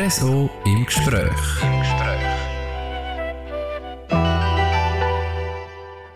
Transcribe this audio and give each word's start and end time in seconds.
RSO 0.00 0.48
im 0.64 0.86
Gespräch. 0.86 1.32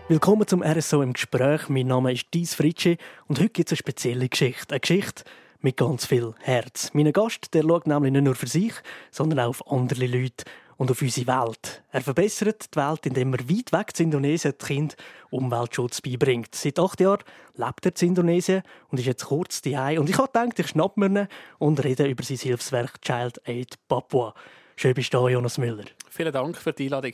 Willkommen 0.07 0.47
zum 0.47 0.63
RSO 0.63 1.01
im 1.01 1.11
Gespräch. 1.11 1.67
Mein 1.67 1.87
Name 1.87 2.13
ist 2.13 2.27
Dies 2.33 2.55
Fritschi 2.55 2.97
und 3.27 3.39
heute 3.39 3.49
gibt 3.49 3.67
es 3.67 3.73
eine 3.73 3.77
spezielle 3.79 4.29
Geschichte. 4.29 4.71
Eine 4.73 4.79
Geschichte 4.79 5.25
mit 5.59 5.75
ganz 5.75 6.05
viel 6.05 6.33
Herz. 6.39 6.91
Mein 6.93 7.11
Gast 7.11 7.53
der 7.53 7.63
schaut 7.63 7.85
nämlich 7.85 8.13
nicht 8.13 8.23
nur 8.23 8.35
für 8.35 8.47
sich, 8.47 8.71
sondern 9.11 9.41
auch 9.41 9.49
auf 9.49 9.69
andere 9.69 10.05
Leute 10.05 10.45
und 10.77 10.91
auf 10.91 11.01
unsere 11.01 11.27
Welt. 11.27 11.83
Er 11.91 12.01
verbessert 12.01 12.73
die 12.73 12.79
Welt, 12.79 13.05
indem 13.05 13.33
er 13.33 13.49
weit 13.49 13.71
weg 13.71 13.95
zu 13.95 14.03
Indonesien 14.03 14.53
die 14.59 14.65
Kinder 14.65 14.95
Umweltschutz 15.29 16.01
beibringt. 16.01 16.53
Seit 16.55 16.79
acht 16.79 16.99
Jahren 16.99 17.23
lebt 17.55 17.85
er 17.85 18.01
in 18.01 18.09
Indonesien 18.09 18.63
und 18.89 18.99
ist 18.99 19.05
jetzt 19.05 19.25
kurz 19.25 19.61
daheim. 19.61 19.99
Und 19.99 20.09
ich 20.09 20.17
habe 20.17 20.27
gedacht, 20.27 20.59
ich 20.59 20.67
schnapp 20.67 20.97
mir 20.97 21.07
ihn 21.07 21.27
und 21.59 21.83
rede 21.83 22.05
über 22.07 22.23
sein 22.23 22.37
Hilfswerk 22.37 23.01
Child 23.01 23.41
Aid 23.47 23.75
Papua. 23.87 24.33
Schön 24.75 24.93
bist 24.93 25.13
du 25.13 25.19
da, 25.19 25.29
Jonas 25.29 25.57
Müller. 25.57 25.85
Vielen 26.09 26.33
Dank 26.33 26.57
für 26.57 26.73
die 26.73 26.85
Einladung. 26.85 27.13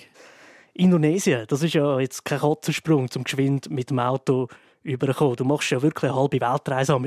Indonesien, 0.73 1.45
das 1.47 1.61
ist 1.61 1.73
ja 1.73 1.99
jetzt 1.99 2.23
kein 2.23 2.39
Katzensprung 2.39 3.09
zum 3.11 3.23
geschwind 3.23 3.69
mit 3.69 3.89
dem 3.89 3.99
Auto 3.99 4.47
überkommen. 4.83 5.35
Du 5.35 5.43
machst 5.43 5.71
ja 5.71 5.81
wirklich 5.81 6.09
eine 6.09 6.19
halbe 6.19 6.39
Weltreise. 6.39 6.97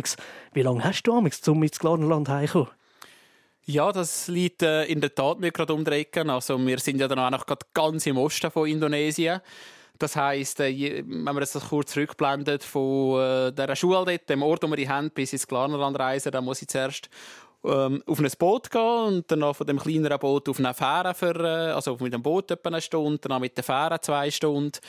Wie 0.53 0.63
lange 0.63 0.85
hast 0.85 1.05
du 1.05 1.13
um 1.13 1.27
ins 1.63 1.79
Glarnerland 1.79 2.29
heimzukommen? 2.29 2.69
Ja, 3.65 3.93
das 3.93 4.27
liegt 4.27 4.63
äh, 4.63 4.85
in 4.87 5.01
der 5.01 5.15
Tat 5.15 5.39
mir 5.39 5.53
gerade 5.53 5.73
um. 5.73 5.85
Also 6.31 6.59
wir 6.67 6.79
sind 6.81 6.99
ja 6.99 7.07
dann 7.07 7.21
auch 7.21 7.31
noch 7.31 7.47
ganz 7.73 8.07
im 8.07 8.19
Osten 8.19 8.51
von 8.51 8.69
Indonesien. 8.69 9.41
Das 9.99 10.17
heisst, 10.17 10.59
äh, 10.59 11.05
wenn 11.07 11.23
man 11.23 11.37
das 11.39 11.53
kurz 11.69 11.93
zurückblendet 11.93 12.65
von 12.65 13.21
äh, 13.21 13.53
der 13.53 13.77
Schule 13.77 14.05
dort, 14.05 14.29
dem 14.29 14.43
Ort, 14.43 14.65
wo 14.65 14.69
wir 14.69 14.77
die 14.77 14.89
haben, 14.89 15.11
bis 15.11 15.33
ins 15.33 15.47
Glarnerland 15.47 15.97
reisen, 15.97 16.33
dann 16.33 16.45
muss 16.45 16.61
ich 16.61 16.69
zuerst 16.69 17.09
ähm, 17.65 18.03
auf 18.05 18.19
ein 18.19 18.29
Boot 18.37 18.69
gehen 18.69 18.81
und 18.81 19.31
dann 19.31 19.55
von 19.55 19.67
dem 19.67 19.79
kleineren 19.79 20.19
Boot 20.19 20.49
auf 20.49 20.59
eine 20.59 20.75
Fähre 20.75 21.15
für, 21.15 21.37
äh, 21.37 21.71
also 21.73 21.97
mit 22.01 22.13
dem 22.13 22.23
Boot 22.23 22.51
etwa 22.51 22.69
eine 22.69 22.81
Stunde, 22.81 23.21
dann 23.29 23.41
mit 23.41 23.57
der 23.57 23.63
Fähre 23.63 24.01
zwei 24.01 24.29
Stunden 24.33 24.81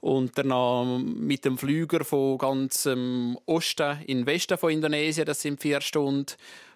und 0.00 0.38
dann 0.38 1.04
mit 1.18 1.44
dem 1.44 1.58
Flüger 1.58 2.02
von 2.02 2.38
ganz 2.38 2.86
ähm, 2.86 3.38
Osten 3.44 3.98
in 4.06 4.20
den 4.20 4.26
Westen 4.26 4.56
von 4.56 4.70
Indonesien, 4.70 5.26
das 5.26 5.42
sind 5.42 5.60
vier 5.60 5.82
Stunden 5.82 6.32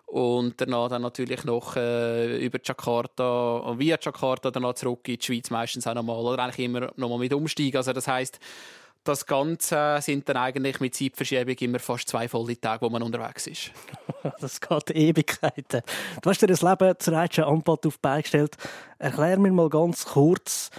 und 0.06 0.60
danach 0.60 0.88
dann 0.88 1.02
natürlich 1.02 1.44
noch 1.44 1.76
äh, 1.76 2.38
über 2.38 2.58
Jakarta, 2.62 3.74
via 3.76 3.98
Jakarta 4.00 4.50
dann 4.50 4.74
zurück 4.76 5.08
in 5.08 5.18
die 5.18 5.24
Schweiz 5.24 5.50
meistens 5.50 5.86
auch 5.86 5.94
nochmal 5.94 6.16
oder 6.16 6.44
eigentlich 6.44 6.64
immer 6.64 6.92
nochmal 6.96 7.18
mit 7.18 7.34
Umstieg. 7.34 7.74
Also 7.76 7.92
das 7.92 8.06
heißt 8.06 8.38
das 9.06 9.24
Ganze 9.24 9.98
sind 10.00 10.28
dann 10.28 10.36
eigentlich 10.36 10.80
mit 10.80 10.94
Zeitverschiebung 10.94 11.54
immer 11.60 11.78
fast 11.78 12.08
zwei 12.08 12.28
volle 12.28 12.60
Tage, 12.60 12.82
wo 12.82 12.90
man 12.90 13.02
unterwegs 13.02 13.46
ist. 13.46 13.70
das 14.40 14.60
geht 14.60 14.90
Ewigkeiten. 14.90 15.82
Du 16.22 16.30
hast 16.30 16.42
dir 16.42 16.48
das 16.48 16.62
Leben 16.62 16.94
zur 16.98 17.14
Reitschen 17.14 17.44
Ampad 17.44 17.86
auf 17.86 18.00
beigestellt. 18.00 18.56
Erklär 18.98 19.38
mir 19.38 19.52
mal 19.52 19.68
ganz 19.68 20.04
kurz, 20.06 20.70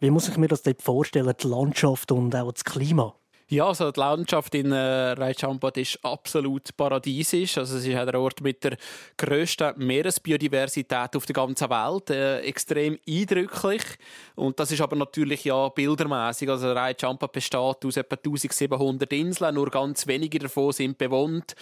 wie 0.00 0.10
muss 0.10 0.28
ich 0.28 0.36
mir 0.36 0.48
das 0.48 0.62
dort 0.62 0.82
vorstellen, 0.82 1.32
die 1.40 1.46
Landschaft 1.46 2.10
und 2.10 2.34
auch 2.34 2.52
das 2.52 2.64
Klima? 2.64 3.14
Ja, 3.50 3.66
also 3.68 3.90
die 3.90 3.98
Landschaft 3.98 4.54
in 4.54 4.72
äh, 4.72 5.12
Reichampat 5.12 5.78
ist 5.78 6.04
absolut 6.04 6.76
paradiesisch. 6.76 7.56
Also 7.56 7.78
es 7.78 7.86
ist 7.86 7.94
der 7.94 8.20
Ort 8.20 8.42
mit 8.42 8.62
der 8.62 8.76
grössten 9.16 9.72
Meeresbiodiversität 9.78 11.16
auf 11.16 11.24
der 11.24 11.32
ganzen 11.32 11.70
Welt. 11.70 12.10
Äh, 12.10 12.40
extrem 12.40 12.98
eindrücklich. 13.08 13.82
Und 14.34 14.60
das 14.60 14.70
ist 14.70 14.82
aber 14.82 14.96
natürlich 14.96 15.44
ja 15.44 15.66
bildermäßig. 15.70 16.50
Also 16.50 16.72
Reichampat 16.72 17.32
besteht 17.32 17.58
aus 17.58 17.96
etwa 17.96 18.16
1700 18.16 19.10
Inseln. 19.14 19.54
Nur 19.54 19.70
ganz 19.70 20.06
wenige 20.06 20.40
davon 20.40 20.72
sind 20.72 20.98
bewohnt. 20.98 21.56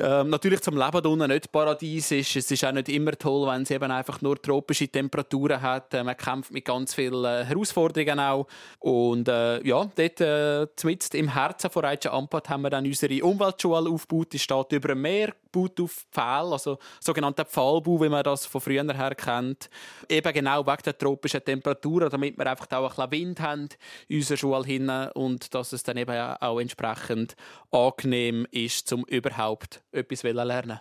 Ähm, 0.00 0.30
natürlich 0.30 0.60
zum 0.60 0.76
Leben 0.76 1.06
unten 1.06 1.28
nicht 1.30 1.52
paradiesisch. 1.52 2.34
Es 2.34 2.50
ist 2.50 2.64
auch 2.64 2.72
nicht 2.72 2.88
immer 2.88 3.12
toll, 3.12 3.46
wenn 3.46 3.62
es 3.62 3.70
eben 3.70 3.92
einfach 3.92 4.20
nur 4.22 4.42
tropische 4.42 4.88
Temperaturen 4.88 5.62
hat. 5.62 5.94
Äh, 5.94 6.02
man 6.02 6.16
kämpft 6.16 6.50
mit 6.50 6.64
ganz 6.64 6.94
vielen 6.94 7.24
äh, 7.24 7.44
Herausforderungen 7.44 8.18
auch. 8.18 8.48
Und 8.80 9.28
äh, 9.28 9.64
ja, 9.64 9.88
dort 9.94 10.20
äh, 10.20 10.66
im 11.12 11.28
Herzen 11.28 11.70
von 11.70 11.84
Reitschen 11.84 12.10
Ampat 12.10 12.48
haben 12.48 12.62
wir 12.62 12.70
dann 12.70 12.84
unsere 12.84 13.24
Umweltschule 13.24 13.88
aufgebaut. 13.88 14.32
Die 14.32 14.40
steht 14.40 14.72
über 14.72 14.88
dem 14.88 15.02
Meer, 15.02 15.32
baut 15.52 15.80
auf 15.80 16.06
Pfähl, 16.10 16.52
also 16.52 16.78
sogenannter 16.98 17.44
Pfahlbau, 17.44 18.02
wie 18.02 18.08
man 18.08 18.24
das 18.24 18.46
von 18.46 18.60
früher 18.60 18.82
her 18.82 19.14
kennt. 19.14 19.70
Eben 20.08 20.32
genau 20.32 20.66
wegen 20.66 20.82
der 20.84 20.98
tropischen 20.98 21.44
Temperaturen, 21.44 22.10
damit 22.10 22.36
wir 22.36 22.46
einfach 22.48 22.68
auch 22.72 22.98
ein 22.98 23.10
bisschen 23.10 23.28
Wind 23.28 23.40
haben 23.40 23.68
in 24.08 24.18
unserer 24.18 24.38
Schule 24.38 24.64
hin 24.64 24.90
und 25.14 25.54
dass 25.54 25.72
es 25.72 25.84
dann 25.84 25.98
eben 25.98 26.18
auch 26.18 26.58
entsprechend 26.58 27.36
angenehm 27.70 28.44
ist, 28.50 28.92
um 28.92 29.04
überhaupt 29.04 29.83
etwas 29.94 30.22
lernen 30.22 30.80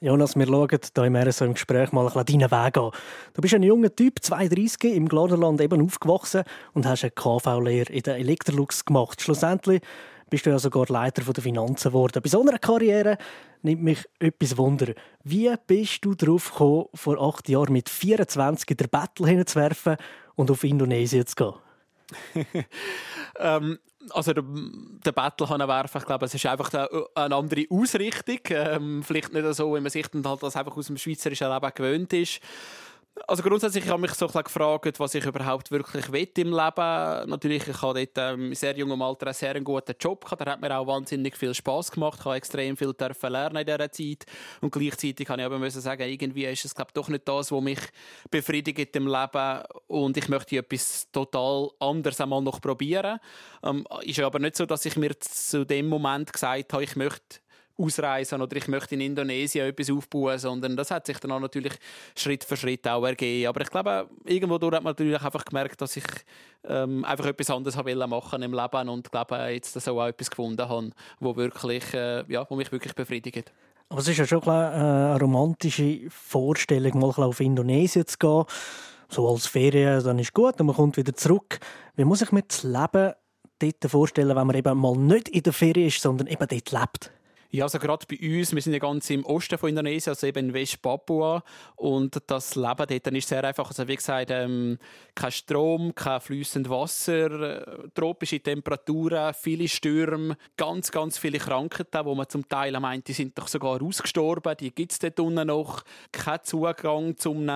Jonas, 0.00 0.34
wir 0.34 0.46
schauen 0.46 0.68
hier 0.68 1.04
im 1.04 1.14
RSO 1.14 1.44
im 1.44 1.54
Gespräch 1.54 1.92
mal 1.92 2.08
ein 2.08 2.26
deinen 2.26 2.50
Weg 2.50 2.76
an. 2.76 2.90
Du 3.34 3.40
bist 3.40 3.54
ein 3.54 3.62
junger 3.62 3.94
Typ, 3.94 4.20
32, 4.20 4.96
im 4.96 5.08
Gladerland 5.08 5.60
eben 5.60 5.80
aufgewachsen 5.80 6.42
und 6.72 6.86
hast 6.86 7.04
eine 7.04 7.12
KV-Lehre 7.12 7.92
in 7.92 8.02
der 8.02 8.16
Electrolux 8.16 8.84
gemacht. 8.84 9.22
Schlussendlich 9.22 9.80
bist 10.28 10.44
du 10.44 10.50
ja 10.50 10.58
sogar 10.58 10.86
Leiter 10.88 11.22
der 11.22 11.42
Finanzen 11.42 11.90
geworden. 11.90 12.20
Bei 12.20 12.28
so 12.28 12.40
einer 12.40 12.58
Karriere 12.58 13.16
nimmt 13.62 13.84
mich 13.84 14.04
etwas 14.18 14.56
Wunder. 14.56 14.92
Wie 15.22 15.54
bist 15.68 16.04
du 16.04 16.16
darauf 16.16 16.50
gekommen, 16.50 16.86
vor 16.94 17.20
acht 17.22 17.48
Jahren 17.48 17.72
mit 17.72 17.88
24 17.88 18.72
in 18.72 18.76
der 18.78 18.88
Battle 18.88 19.28
hinzuwerfen 19.28 19.96
und 20.34 20.50
auf 20.50 20.64
Indonesien 20.64 21.26
zu 21.26 21.36
gehen? 21.36 21.54
ähm, 23.38 23.78
also 24.10 24.32
der, 24.32 24.44
der 25.04 25.12
Battle 25.12 25.46
kann 25.46 25.66
werfen. 25.66 25.98
Ich 25.98 26.06
glaube, 26.06 26.26
es 26.26 26.34
ist 26.34 26.46
einfach 26.46 26.72
eine 27.14 27.34
andere 27.34 27.64
Ausrichtung. 27.70 28.40
Ähm, 28.50 29.02
vielleicht 29.02 29.32
nicht 29.32 29.54
so, 29.54 29.74
wie 29.74 29.80
man 29.80 29.90
sich 29.90 30.06
halt 30.12 30.42
das 30.42 30.56
einfach 30.56 30.76
aus 30.76 30.86
dem 30.86 30.98
schweizerischen 30.98 31.48
Leben 31.48 31.72
gewöhnt 31.74 32.12
ist. 32.12 32.40
Also 33.26 33.42
grundsätzlich 33.42 33.86
habe 33.88 33.98
ich 33.98 34.10
mich 34.10 34.14
so 34.14 34.26
gefragt, 34.26 34.98
was 34.98 35.14
ich 35.14 35.26
überhaupt 35.26 35.70
wirklich 35.70 36.10
will 36.10 36.28
im 36.38 36.50
Leben. 36.50 37.30
Natürlich, 37.30 37.68
ich 37.68 37.82
habe 37.82 38.06
dort 38.06 38.16
ähm, 38.16 38.48
in 38.48 38.54
sehr 38.54 38.74
jungem 38.74 39.02
Alter 39.02 39.26
einen 39.26 39.34
sehr 39.34 39.60
guten 39.60 39.94
Job 40.00 40.24
gehabt. 40.24 40.40
Der 40.40 40.52
hat 40.52 40.62
mir 40.62 40.74
auch 40.74 40.86
wahnsinnig 40.86 41.36
viel 41.36 41.52
Spaß 41.52 41.90
gemacht. 41.90 42.20
Ich 42.20 42.24
habe 42.24 42.36
extrem 42.36 42.74
viel 42.74 42.94
lernen 42.98 43.56
in 43.56 43.66
dieser 43.66 43.92
Zeit. 43.92 44.24
Und 44.62 44.72
gleichzeitig 44.72 45.26
kann 45.26 45.38
ich 45.38 45.44
aber 45.44 45.58
müssen 45.58 45.82
sagen, 45.82 46.08
irgendwie 46.08 46.46
ist 46.46 46.64
es 46.64 46.74
glaube 46.74 46.92
doch 46.94 47.10
nicht 47.10 47.28
das, 47.28 47.52
was 47.52 47.62
mich 47.62 47.80
befriedigt 48.30 48.96
im 48.96 49.06
Leben. 49.06 49.62
Und 49.88 50.16
ich 50.16 50.28
möchte 50.28 50.56
etwas 50.56 51.06
total 51.12 51.68
anderes 51.80 52.18
einmal 52.18 52.40
noch 52.40 52.62
probieren. 52.62 53.20
Ähm, 53.62 53.86
ist 54.04 54.20
aber 54.20 54.38
nicht 54.38 54.56
so, 54.56 54.64
dass 54.64 54.86
ich 54.86 54.96
mir 54.96 55.20
zu 55.20 55.66
dem 55.66 55.86
Moment 55.86 56.32
gesagt 56.32 56.72
habe, 56.72 56.82
ich 56.82 56.96
möchte 56.96 57.41
ausreisen 57.76 58.40
oder 58.40 58.56
ich 58.56 58.68
möchte 58.68 58.94
in 58.94 59.00
Indonesien 59.00 59.66
etwas 59.66 59.90
aufbauen, 59.90 60.38
sondern 60.38 60.76
das 60.76 60.90
hat 60.90 61.06
sich 61.06 61.18
dann 61.18 61.32
auch 61.32 61.40
natürlich 61.40 61.72
Schritt 62.16 62.44
für 62.44 62.56
Schritt 62.56 62.86
auch 62.88 63.04
ergeben. 63.04 63.48
Aber 63.48 63.60
ich 63.60 63.70
glaube, 63.70 64.08
irgendwo 64.24 64.58
durch 64.58 64.74
hat 64.74 64.82
man 64.82 64.92
natürlich 64.92 65.20
einfach 65.20 65.44
gemerkt, 65.44 65.80
dass 65.80 65.96
ich 65.96 66.04
ähm, 66.64 67.04
einfach 67.04 67.26
etwas 67.26 67.50
anderes 67.50 67.76
haben 67.76 68.10
machen 68.10 68.42
im 68.42 68.52
Leben 68.52 68.88
und 68.88 69.10
glaube 69.10 69.36
jetzt 69.50 69.80
so 69.80 70.00
auch 70.00 70.06
etwas 70.06 70.30
gefunden 70.30 70.68
habe, 70.68 70.90
wo 71.20 71.36
wirklich, 71.36 71.94
äh, 71.94 72.24
ja, 72.28 72.46
wo 72.48 72.56
mich 72.56 72.70
wirklich 72.72 72.94
befriedigt. 72.94 73.52
Aber 73.88 74.00
es 74.00 74.08
ist 74.08 74.16
ja 74.16 74.26
schon 74.26 74.42
äh, 74.44 74.50
eine 74.50 75.20
romantische 75.20 76.08
Vorstellung, 76.08 76.98
mal 76.98 77.12
auf 77.24 77.40
Indonesien 77.40 78.06
zu 78.06 78.16
gehen, 78.16 78.44
so 79.08 79.28
als 79.28 79.46
Ferien, 79.46 80.02
dann 80.02 80.18
ist 80.18 80.32
gut 80.32 80.58
und 80.60 80.66
man 80.66 80.76
kommt 80.76 80.96
wieder 80.96 81.14
zurück. 81.14 81.58
Wie 81.96 82.04
muss 82.04 82.22
ich 82.22 82.32
mir 82.32 82.42
das 82.42 82.62
Leben 82.62 83.12
dort 83.58 83.90
vorstellen, 83.90 84.34
wenn 84.34 84.46
man 84.46 84.56
eben 84.56 84.78
mal 84.78 84.96
nicht 84.96 85.28
in 85.28 85.42
der 85.42 85.52
Ferien 85.52 85.88
ist, 85.88 86.00
sondern 86.00 86.26
eben 86.26 86.46
dort 86.48 86.72
lebt? 86.72 87.12
Ja, 87.54 87.64
also 87.64 87.78
gerade 87.78 88.06
bei 88.06 88.16
uns, 88.16 88.54
wir 88.54 88.62
sind 88.62 88.72
ja 88.72 88.78
ganz 88.78 89.10
im 89.10 89.26
Osten 89.26 89.58
von 89.58 89.68
Indonesien, 89.68 90.12
also 90.12 90.26
eben 90.26 90.48
in 90.48 90.54
West-Papua 90.54 91.44
und 91.76 92.18
das 92.26 92.56
Leben 92.56 92.86
dort 92.88 93.06
ist 93.08 93.28
sehr 93.28 93.44
einfach, 93.44 93.68
also 93.68 93.86
wie 93.86 93.96
gesagt, 93.96 94.30
ähm, 94.30 94.78
kein 95.14 95.32
Strom, 95.32 95.94
kein 95.94 96.22
fließendes 96.22 96.70
Wasser, 96.72 97.30
äh, 97.30 97.88
tropische 97.92 98.40
Temperaturen, 98.40 99.34
viele 99.34 99.68
Stürme, 99.68 100.38
ganz, 100.56 100.90
ganz 100.90 101.18
viele 101.18 101.36
Krankheiten, 101.36 102.06
wo 102.06 102.14
man 102.14 102.26
zum 102.26 102.48
Teil 102.48 102.80
meint, 102.80 103.06
die 103.08 103.12
sind 103.12 103.36
doch 103.36 103.48
sogar 103.48 103.82
ausgestorben, 103.82 104.56
die 104.58 104.74
gibt 104.74 104.92
es 104.92 104.98
dort 104.98 105.20
unten 105.20 105.48
noch, 105.48 105.82
kein 106.10 106.42
Zugang 106.44 107.18
zum 107.18 107.46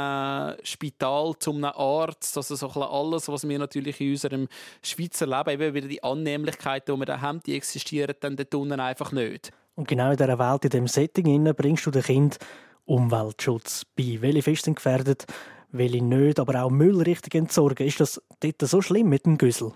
Spital, 0.62 1.32
zum 1.38 1.64
Arzt, 1.64 2.36
also 2.36 2.54
so 2.54 2.68
alles, 2.68 3.28
was 3.28 3.48
wir 3.48 3.58
natürlich 3.58 3.98
in 4.02 4.10
unserem 4.10 4.48
Schweizer 4.82 5.26
Leben, 5.26 5.62
eben 5.62 5.74
wieder 5.74 5.88
die 5.88 6.04
Annehmlichkeiten, 6.04 6.94
die 6.94 7.00
wir 7.00 7.06
da 7.06 7.22
haben, 7.22 7.40
die 7.46 7.56
existieren 7.56 8.14
dann 8.20 8.36
dort 8.36 8.54
unten 8.54 8.78
einfach 8.78 9.10
nicht. 9.10 9.52
Und 9.76 9.88
genau 9.88 10.10
in 10.10 10.16
dieser 10.16 10.38
Welt, 10.38 10.64
in 10.64 10.70
diesem 10.70 10.88
Setting, 10.88 11.44
bringst 11.54 11.84
du 11.84 11.90
den 11.90 12.02
Kind 12.02 12.38
Umweltschutz 12.86 13.84
bei. 13.84 14.18
Welche 14.20 14.42
Fische 14.42 14.64
sind 14.64 14.76
gefährdet, 14.76 15.26
welche 15.70 16.02
nicht, 16.02 16.40
aber 16.40 16.62
auch 16.62 16.70
Müll 16.70 17.02
richtig 17.02 17.34
entsorgen. 17.34 17.86
Ist 17.86 18.00
das 18.00 18.22
dort 18.40 18.62
so 18.62 18.80
schlimm 18.80 19.10
mit 19.10 19.26
dem 19.26 19.36
Güssel? 19.36 19.72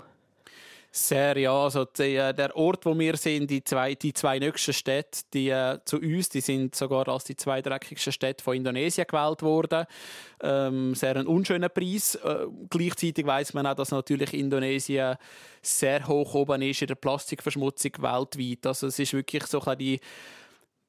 Sehr, 0.92 1.36
ja. 1.38 1.52
Also 1.52 1.84
die, 1.84 2.16
äh, 2.16 2.34
der 2.34 2.56
Ort, 2.56 2.84
wo 2.84 2.98
wir 2.98 3.16
sind, 3.16 3.48
die 3.48 3.62
zwei, 3.62 3.94
die 3.94 4.12
zwei 4.12 4.40
nächsten 4.40 4.72
Städte, 4.72 5.20
die 5.32 5.50
äh, 5.50 5.78
zu 5.84 5.98
uns, 5.98 6.30
die 6.30 6.40
sind 6.40 6.74
sogar 6.74 7.08
als 7.08 7.22
die 7.24 7.36
zwei 7.36 7.62
dreckigsten 7.62 8.12
Städte 8.12 8.42
von 8.42 8.56
Indonesien 8.56 9.06
gewählt 9.06 9.42
worden. 9.42 9.86
Ähm, 10.42 10.96
sehr 10.96 11.14
ein 11.14 11.28
unschöner 11.28 11.68
Preis. 11.68 12.16
Äh, 12.16 12.46
gleichzeitig 12.70 13.24
weiß 13.24 13.54
man 13.54 13.68
auch, 13.68 13.76
dass 13.76 13.92
natürlich 13.92 14.34
Indonesien 14.34 15.16
sehr 15.62 16.08
hoch 16.08 16.34
oben 16.34 16.60
ist 16.62 16.82
in 16.82 16.88
der 16.88 16.96
Plastikverschmutzung 16.96 17.92
weltweit. 17.98 18.66
Also 18.66 18.88
es 18.88 18.98
ist 18.98 19.12
wirklich 19.12 19.46
so 19.46 19.60
ein 19.62 19.78
die 19.78 20.00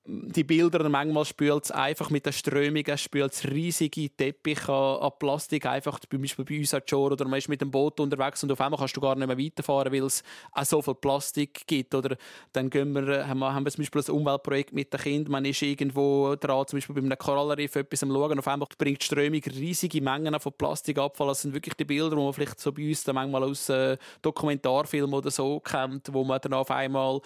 die 0.05 0.43
Bilder 0.43 0.89
manchmal 0.89 1.25
spült 1.25 1.65
es 1.65 1.71
einfach 1.71 2.09
mit 2.09 2.25
der 2.25 2.31
Strömung, 2.31 2.83
es 2.87 3.01
spült 3.01 3.39
riesige 3.51 4.09
Teppiche 4.09 4.71
an, 4.73 5.11
Plastik 5.19 5.67
einfach, 5.67 5.99
zum 5.99 6.21
Beispiel 6.21 6.43
bei 6.43 6.57
uns 6.57 6.73
an 6.73 6.81
Shore 6.87 7.13
oder 7.13 7.27
man 7.27 7.37
ist 7.37 7.49
mit 7.49 7.61
dem 7.61 7.69
Boot 7.69 7.99
unterwegs 7.99 8.41
und 8.41 8.51
auf 8.51 8.59
einmal 8.61 8.79
kannst 8.79 8.97
du 8.97 9.01
gar 9.01 9.15
nicht 9.15 9.27
mehr 9.27 9.37
weiterfahren, 9.37 9.93
weil 9.93 10.03
es 10.03 10.23
auch 10.53 10.65
so 10.65 10.81
viel 10.81 10.95
Plastik 10.95 11.67
gibt. 11.67 11.93
Oder 11.93 12.17
dann 12.51 12.71
gehen 12.71 12.93
wir, 12.93 13.27
haben, 13.27 13.39
wir, 13.39 13.53
haben 13.53 13.63
wir 13.63 13.71
zum 13.71 13.83
Beispiel 13.83 14.01
ein 14.01 14.11
Umweltprojekt 14.11 14.73
mit 14.73 14.91
den 14.91 14.99
Kindern, 14.99 15.31
man 15.31 15.45
ist 15.45 15.61
irgendwo 15.61 16.35
dran, 16.35 16.65
zum 16.65 16.77
Beispiel 16.77 16.95
bei 16.95 17.01
einem 17.01 17.17
Korallenriff 17.17 17.75
etwas 17.75 18.01
am 18.01 18.11
schauen, 18.11 18.39
auf 18.39 18.47
einmal 18.47 18.67
bringt 18.79 19.01
die 19.01 19.05
Strömung 19.05 19.41
riesige 19.43 20.01
Mengen 20.01 20.39
von 20.39 20.53
Plastikabfall. 20.53 21.27
Das 21.27 21.43
sind 21.43 21.53
wirklich 21.53 21.75
die 21.75 21.85
Bilder, 21.85 22.15
die 22.15 22.23
man 22.23 22.33
vielleicht 22.33 22.59
so 22.59 22.71
bei 22.71 22.89
uns 22.89 23.03
dann 23.03 23.15
manchmal 23.15 23.43
aus 23.43 23.69
äh, 23.69 23.97
Dokumentarfilmen 24.23 25.13
oder 25.13 25.29
so 25.29 25.59
kennt, 25.59 26.11
wo 26.11 26.23
man 26.23 26.41
dann 26.41 26.53
auf 26.53 26.71
einmal, 26.71 27.21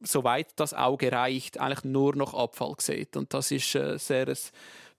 soweit 0.00 0.48
das 0.56 0.74
Auge 0.74 1.10
reicht, 1.10 1.58
eigentlich 1.58 1.82
nur 1.82 2.03
nur 2.12 2.16
noch 2.16 2.34
Abfall 2.34 2.74
sieht. 2.78 3.16
Und 3.16 3.32
das 3.32 3.50
ist 3.50 3.74
ein 3.76 3.98
sehr 3.98 4.28
ein 4.28 4.36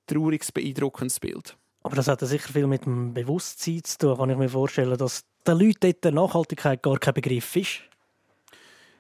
trauriges, 0.08 0.52
beeindruckendes 0.52 1.20
Bild. 1.20 1.58
Aber 1.84 1.96
das 1.96 2.08
hat 2.08 2.22
ja 2.22 2.28
sicher 2.28 2.52
viel 2.52 2.68
mit 2.68 2.86
dem 2.86 3.14
Bewusstsein 3.14 3.84
zu 3.84 3.98
tun, 4.00 4.18
kann 4.18 4.30
ich 4.32 4.38
mir 4.38 4.50
vorstellen, 4.50 4.98
dass 4.98 5.24
den 5.46 5.60
Leuten 5.60 5.94
dort 6.02 6.16
Nachhaltigkeit 6.16 6.82
gar 6.82 6.98
kein 6.98 7.14
Begriff 7.14 7.56
ist. 7.56 7.82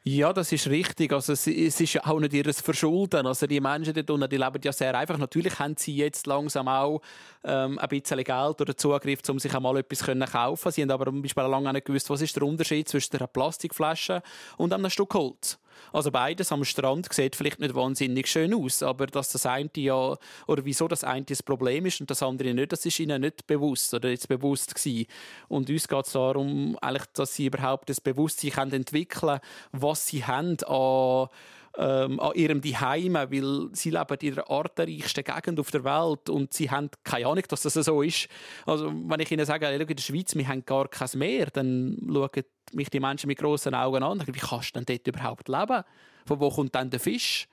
Ja, 0.07 0.31
das 0.31 0.51
ist 0.51 0.67
richtig. 0.67 1.11
Also 1.11 1.33
es, 1.33 1.47
es 1.47 1.81
ist 1.81 1.93
ja 1.93 2.05
auch 2.05 2.19
nicht 2.19 2.31
ihr 2.33 2.53
Verschulden. 2.53 3.25
Also 3.25 3.47
die 3.47 3.59
Menschen 3.59 3.91
dort 3.91 4.11
unten, 4.11 4.29
die 4.29 4.37
leben 4.37 4.61
ja 4.63 4.71
sehr 4.71 4.95
einfach. 4.95 5.17
Natürlich 5.17 5.57
haben 5.57 5.75
sie 5.77 5.95
jetzt 5.95 6.27
langsam 6.27 6.67
auch 6.67 7.01
ähm, 7.43 7.79
ein 7.79 7.89
bisschen 7.89 8.23
Geld 8.23 8.61
oder 8.61 8.77
Zugriff, 8.77 9.21
um 9.27 9.39
sich 9.39 9.55
einmal 9.55 9.77
etwas 9.77 9.97
zu 9.97 10.31
kaufen. 10.31 10.71
Sie 10.71 10.83
haben 10.83 10.91
aber 10.91 11.05
zum 11.05 11.23
Beispiel 11.23 11.43
lange 11.45 11.73
nicht 11.73 11.87
gewusst, 11.87 12.07
was 12.11 12.21
ist 12.21 12.35
der 12.35 12.43
Unterschied 12.43 12.87
zwischen 12.87 13.17
einer 13.17 13.25
Plastikflasche 13.25 14.21
und 14.57 14.73
einem 14.73 14.91
Stück 14.91 15.11
Holz. 15.15 15.57
Also 15.93 16.11
beides 16.11 16.51
am 16.51 16.63
Strand 16.65 17.11
sieht 17.11 17.35
vielleicht 17.35 17.59
nicht 17.59 17.75
wahnsinnig 17.75 18.27
schön 18.27 18.53
aus, 18.53 18.83
aber 18.83 19.07
dass 19.07 19.29
das 19.29 19.45
eine 19.45 19.69
ja, 19.75 20.17
oder 20.47 20.65
wieso 20.65 20.87
das 20.87 21.03
eine 21.03 21.25
das 21.25 21.43
Problem 21.43 21.85
ist 21.85 22.01
und 22.01 22.09
das 22.09 22.23
andere 22.23 22.53
nicht, 22.53 22.71
das 22.71 22.85
ist 22.85 22.99
ihnen 22.99 23.21
nicht 23.21 23.47
bewusst 23.47 23.93
oder 23.93 24.09
jetzt 24.09 24.27
bewusst 24.27 24.75
gewesen. 24.75 25.07
Und 25.47 25.69
uns 25.69 25.87
geht 25.87 26.05
es 26.05 26.11
darum, 26.13 26.77
eigentlich, 26.81 27.05
dass 27.13 27.35
sie 27.35 27.47
überhaupt 27.47 27.89
das 27.89 28.01
Bewusstsein 28.01 28.71
entwickeln 28.71 29.39
können, 29.39 29.39
was 29.71 30.07
sie 30.07 30.25
haben 30.25 30.57
an 30.63 31.29
ähm, 31.77 32.19
an 32.19 32.33
ihrem 32.35 32.61
Zuhause, 32.61 33.13
weil 33.13 33.69
sie 33.73 33.89
leben 33.89 34.17
in 34.21 34.35
der 34.35 34.49
artenreichsten 34.49 35.23
Gegend 35.23 35.59
auf 35.59 35.71
der 35.71 35.83
Welt 35.83 36.29
und 36.29 36.53
sie 36.53 36.69
haben 36.69 36.89
keine 37.03 37.27
Ahnung, 37.27 37.43
dass 37.47 37.61
das 37.61 37.73
so 37.73 38.01
ist. 38.01 38.27
Also 38.65 38.91
wenn 38.91 39.19
ich 39.19 39.31
ihnen 39.31 39.45
sage, 39.45 39.67
in 39.67 39.85
der 39.85 40.01
Schweiz, 40.01 40.35
wir 40.35 40.47
haben 40.47 40.65
gar 40.65 40.87
kein 40.87 41.09
Meer, 41.15 41.47
dann 41.47 41.97
schauen 42.11 42.43
mich 42.73 42.89
die 42.89 42.99
Menschen 42.99 43.27
mit 43.27 43.37
grossen 43.37 43.75
Augen 43.75 44.03
an. 44.03 44.23
Wie 44.25 44.39
kannst 44.39 44.75
du 44.75 44.81
denn 44.81 44.85
dort 44.85 45.07
überhaupt 45.07 45.47
leben? 45.47 45.83
Von 46.25 46.39
wo 46.39 46.49
kommt 46.49 46.75
dann 46.75 46.89
der 46.89 46.99
Fisch? 46.99 47.47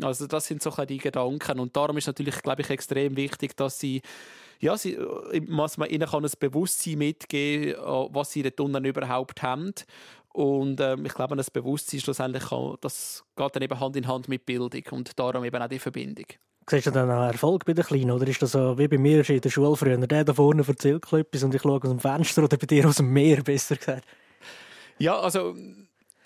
Also 0.00 0.26
das 0.26 0.46
sind 0.46 0.62
so 0.62 0.70
die 0.84 0.98
Gedanken 0.98 1.58
und 1.58 1.76
darum 1.76 1.96
ist 1.96 2.06
natürlich, 2.06 2.40
glaube 2.42 2.62
ich, 2.62 2.70
extrem 2.70 3.16
wichtig, 3.16 3.56
dass 3.56 3.80
sie 3.80 4.00
ja, 4.60 4.76
sie, 4.76 4.98
was 5.48 5.76
man 5.78 5.88
ihnen 5.88 6.08
ein 6.08 6.30
Bewusstsein 6.40 6.98
mitgeben, 6.98 7.76
was 8.10 8.32
sie 8.32 8.42
dort 8.42 8.60
unten 8.60 8.84
überhaupt 8.84 9.42
haben 9.42 9.72
und 10.38 10.80
ähm, 10.80 11.04
ich 11.04 11.14
glaube, 11.14 11.34
das 11.34 11.50
Bewusstsein 11.50 11.98
schlussendlich 11.98 12.44
kann, 12.44 12.76
das 12.80 13.24
geht 13.34 13.56
dann 13.56 13.62
eben 13.62 13.80
Hand 13.80 13.96
in 13.96 14.06
Hand 14.06 14.28
mit 14.28 14.46
Bildung 14.46 14.84
und 14.92 15.18
darum 15.18 15.44
eben 15.44 15.60
auch 15.60 15.66
die 15.66 15.80
Verbindung. 15.80 16.26
Siehst 16.70 16.86
du 16.86 16.90
dann 16.92 17.10
auch 17.10 17.26
Erfolg 17.26 17.64
bei 17.64 17.72
den 17.72 17.84
Kleinen? 17.84 18.12
Oder 18.12 18.28
ist 18.28 18.40
das 18.40 18.52
so 18.52 18.78
wie 18.78 18.86
bei 18.86 18.98
mir 18.98 19.28
in 19.28 19.40
der 19.40 19.50
Schule 19.50 19.74
früher? 19.74 19.96
Der 19.96 20.24
da 20.24 20.32
vorne 20.32 20.62
erzählt 20.64 21.12
etwas 21.12 21.42
und 21.42 21.56
ich 21.56 21.62
schaue 21.62 21.82
aus 21.82 21.90
dem 21.90 21.98
Fenster 21.98 22.44
oder 22.44 22.56
bei 22.56 22.66
dir 22.66 22.86
aus 22.86 22.98
dem 22.98 23.12
Meer, 23.12 23.42
besser 23.42 23.74
gesagt. 23.74 24.04
Ja, 24.98 25.18
also 25.18 25.56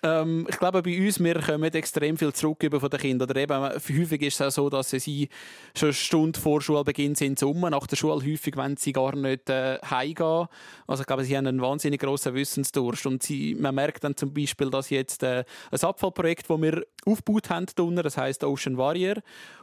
ähm, 0.03 0.47
ich 0.49 0.59
glaube, 0.59 0.83
bei 0.83 0.99
uns, 0.99 1.23
wir 1.23 1.41
kommen 1.41 1.73
extrem 1.73 2.17
viel 2.17 2.33
zurück 2.33 2.65
von 2.69 2.91
den 2.91 3.01
Kindern. 3.01 3.31
Oder 3.31 3.41
eben, 3.41 3.63
häufig 3.63 4.23
ist 4.23 4.41
es 4.41 4.43
auch 4.43 4.51
so, 4.51 4.71
dass 4.71 4.91
sie 4.91 5.29
schon 5.77 5.89
eine 5.89 5.93
Stunde 5.93 6.41
vor 6.41 6.61
Schulbeginn 6.61 7.15
sind 7.15 7.39
zum 7.39 7.61
Nach 7.61 7.87
der 7.87 7.97
Schule 7.97 8.25
häufig 8.25 8.57
wenn 8.57 8.77
sie 8.77 8.93
gar 8.93 9.15
nicht 9.15 9.49
äh, 9.49 9.79
heimgehen. 9.79 10.49
Also 10.87 11.03
ich 11.03 11.07
glaube, 11.07 11.25
sie 11.25 11.37
haben 11.37 11.47
einen 11.47 11.63
wahnsinnig 11.63 12.01
grossen 12.01 12.35
Wissensdurst. 12.35 13.07
Und 13.07 13.23
sie, 13.23 13.55
man 13.55 13.75
merkt 13.75 14.03
dann 14.05 14.17
zum 14.17 14.35
Beispiel, 14.35 14.71
dass 14.71 14.91
jetzt 14.91 15.23
äh, 15.23 15.45
ein 15.71 15.81
Abfallprojekt, 15.81 16.51
das 16.51 16.61
wir 16.61 16.85
aufgebaut 17.07 17.51
haben, 17.51 17.97
das 17.97 18.17
heißt 18.17 18.45
Ocean 18.45 18.77
Warrior. 18.77 19.17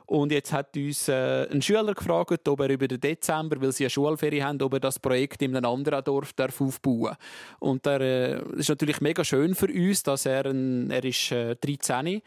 Und 0.09 0.31
jetzt 0.31 0.51
hat 0.51 0.75
uns 0.75 1.07
äh, 1.07 1.47
ein 1.51 1.61
Schüler 1.61 1.93
gefragt, 1.93 2.47
ob 2.47 2.59
er 2.61 2.69
über 2.69 2.87
den 2.87 2.99
Dezember, 2.99 3.61
weil 3.61 3.71
sie 3.71 3.83
eine 3.83 3.91
Schulferie 3.91 4.41
haben, 4.41 4.59
ob 4.63 4.73
er 4.73 4.79
das 4.79 4.97
Projekt 4.97 5.43
in 5.43 5.55
einem 5.55 5.69
anderen 5.69 6.03
Dorf 6.03 6.33
darf 6.33 6.59
aufbauen 6.59 7.15
Und 7.59 7.85
das 7.85 8.01
äh, 8.01 8.41
ist 8.53 8.69
natürlich 8.69 9.01
mega 9.01 9.23
schön 9.23 9.53
für 9.53 9.67
uns, 9.67 10.01
dass 10.01 10.25
er, 10.29 10.45
ein, 10.45 10.89
er 10.91 11.03
ist 11.03 11.31
äh, 11.31 11.55
13 11.55 12.21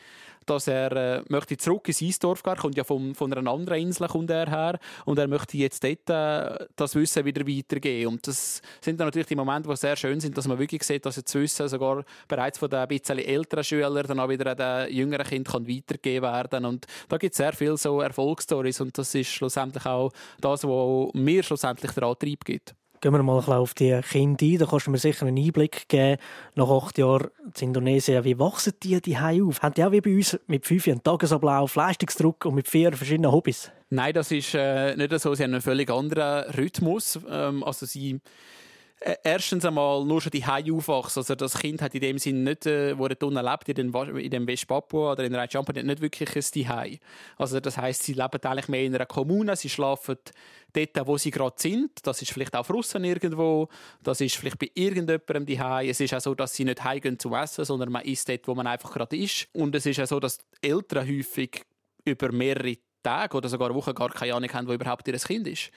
dass 0.47 0.67
er 0.67 0.93
äh, 0.93 1.23
möchte 1.29 1.57
zurück 1.57 1.89
in 1.89 1.95
sein 1.95 2.15
Dorf 2.21 2.43
gehen, 2.43 2.57
kommt 2.57 2.77
ja 2.77 2.85
vom, 2.85 3.15
von 3.15 3.33
einer 3.33 3.51
anderen 3.51 3.81
Insel 3.81 4.09
kommt 4.09 4.31
er 4.31 4.49
her 4.49 4.79
und 5.05 5.19
er 5.19 5.29
möchte 5.29 5.57
jetzt 5.57 5.85
dort 5.85 6.11
äh, 6.11 6.67
das 6.77 6.95
Wissen 6.95 7.25
wieder 7.25 7.47
weitergeben. 7.47 8.13
Und 8.13 8.27
das 8.27 8.61
sind 8.81 8.99
dann 8.99 9.07
natürlich 9.09 9.29
die 9.29 9.37
Momente, 9.37 9.69
die 9.69 9.77
sehr 9.77 9.97
schön 9.97 10.21
sind, 10.21 10.37
dass 10.37 10.49
man 10.49 10.59
wirklich 10.59 10.83
sieht, 10.83 11.07
dass 11.07 11.17
das 11.17 11.35
Wissen 11.35 11.69
sogar 11.69 12.05
bereits 12.29 12.59
von 12.59 12.71
den 12.71 12.89
bisschen 12.89 13.19
älteren 13.19 13.65
Schülern 13.65 14.07
dann 14.07 14.21
auch 14.21 14.29
wieder 14.29 14.51
an 14.51 14.57
den 14.89 14.97
jüngeren 14.97 15.27
Kindern 15.27 15.69
weitergegeben 15.69 16.23
werden 16.23 16.65
Und 16.65 16.87
da 17.09 17.19
gibt 17.19 17.33
es 17.33 17.39
sehr 17.39 17.53
viele 17.53 17.77
so 17.77 18.01
Erfolgsstories 18.01 18.81
und 18.81 18.97
das 18.97 19.15
ist 19.15 19.29
schlussendlich 19.29 19.87
auch 19.87 20.13
das, 20.41 20.65
was 20.65 21.15
mir 21.15 21.43
schlussendlich 21.43 21.93
den 21.93 22.05
Antrieb 22.05 22.45
gibt. 22.45 22.75
Gehen 23.03 23.13
wir 23.15 23.23
mal 23.25 23.41
auf 23.41 23.75
die 23.75 24.01
Kinder 24.09 24.47
ein. 24.47 24.59
Da 24.59 24.65
kannst 24.67 24.87
du 24.87 24.93
mir 24.93 24.99
sicher 24.99 25.27
einen 25.27 25.37
Einblick 25.37 25.89
geben. 25.89 26.21
Nach 26.55 26.71
acht 26.71 26.97
Jahren 26.99 27.31
in 27.59 27.67
Indonesien, 27.69 28.23
wie 28.23 28.39
wachsen 28.39 28.75
die 28.81 29.01
die 29.01 29.17
auf? 29.17 29.61
Haben 29.61 29.75
die 29.75 29.85
auch 29.85 29.91
wie 29.91 30.01
bei 30.01 30.15
uns 30.15 30.39
mit 30.47 30.65
fünf 30.65 30.87
einen 30.87 31.03
Tagesablauf, 31.03 31.75
Leistungsdruck 31.75 32.45
und 32.45 32.55
mit 32.55 32.69
vier 32.69 32.93
verschiedenen 32.93 33.33
Hobbys? 33.33 33.73
Nein, 33.91 34.15
das 34.15 34.31
ist 34.31 34.55
äh, 34.55 34.95
nicht 34.95 35.19
so. 35.19 35.35
Sie 35.35 35.43
haben 35.43 35.51
einen 35.51 35.63
völlig 35.63 35.91
anderen 35.91 36.49
Rhythmus. 36.53 37.19
Ähm, 37.29 37.65
also 37.65 37.87
sie 37.87 38.21
äh, 39.05 39.17
erstens 39.25 39.65
einmal 39.65 40.05
nur 40.05 40.21
schon 40.21 40.31
die 40.31 40.45
Hai 40.45 40.65
aufwachsen. 40.73 41.21
Also 41.21 41.35
das 41.35 41.59
Kind 41.59 41.83
hat 41.83 41.95
in 41.95 42.01
dem 42.01 42.19
Sinn 42.19 42.45
nicht, 42.45 42.67
äh, 42.67 42.97
wo 42.97 43.07
er 43.07 43.21
unten 43.23 43.45
lebt, 43.45 43.69
in, 43.69 43.93
den, 43.93 44.31
dem 44.31 44.47
West 44.47 44.67
Papua 44.67 45.13
oder 45.13 45.25
in 45.25 45.35
Rajampa, 45.35 45.73
nicht 45.73 46.01
wirklich 46.01 46.35
ein 46.35 46.43
Zuhause. 46.43 46.99
Also 47.37 47.61
das 47.61 47.77
heißt, 47.77 48.03
sie 48.03 48.15
leben 48.15 48.43
eigentlich 48.43 48.69
mehr 48.69 48.85
in 48.85 48.95
einer 48.95 49.07
Kommune, 49.07 49.57
sie 49.57 49.69
schlafen 49.69 50.17
dort, 50.73 51.07
wo 51.07 51.19
sie 51.19 51.31
gerade 51.31 51.57
sind. 51.59 51.91
Das 52.07 52.23
ist 52.23 52.33
vielleicht 52.33 52.55
auch 52.55 52.69
Russen 52.71 53.05
irgendwo, 53.05 53.69
das 54.03 54.21
ist 54.21 54.37
vielleicht 54.37 54.59
bei 54.59 54.71
irgendjemandem 54.75 55.47
die 55.47 55.61
Hai. 55.61 55.89
Es 55.89 56.01
ist 56.01 56.15
auch 56.15 56.21
so, 56.21 56.35
dass 56.35 56.55
sie 56.55 56.65
nicht 56.65 56.83
heimgehen 56.83 57.19
zum 57.19 57.35
Essen, 57.35 57.65
sondern 57.65 57.91
man 57.91 58.05
isst 58.05 58.29
dort, 58.29 58.47
wo 58.49 58.55
man 58.55 58.67
einfach 58.67 58.93
gerade 58.93 59.17
ist. 59.17 59.49
Und 59.53 59.75
es 59.75 59.87
ist 59.87 60.01
auch 60.01 60.07
so, 60.07 60.21
dass 60.21 60.39
Eltern 60.61 61.07
häufig 61.07 61.65
über 62.05 62.33
mehrere 62.33 62.77
Tage 63.03 63.37
oder 63.37 63.49
sogar 63.49 63.75
Wochen 63.75 63.95
gar 63.95 64.11
keine 64.11 64.35
Ahnung 64.35 64.53
haben, 64.53 64.69
wo 64.69 64.73
überhaupt 64.73 65.07
ihr 65.09 65.19
Kind 65.19 65.47
ist. 65.47 65.71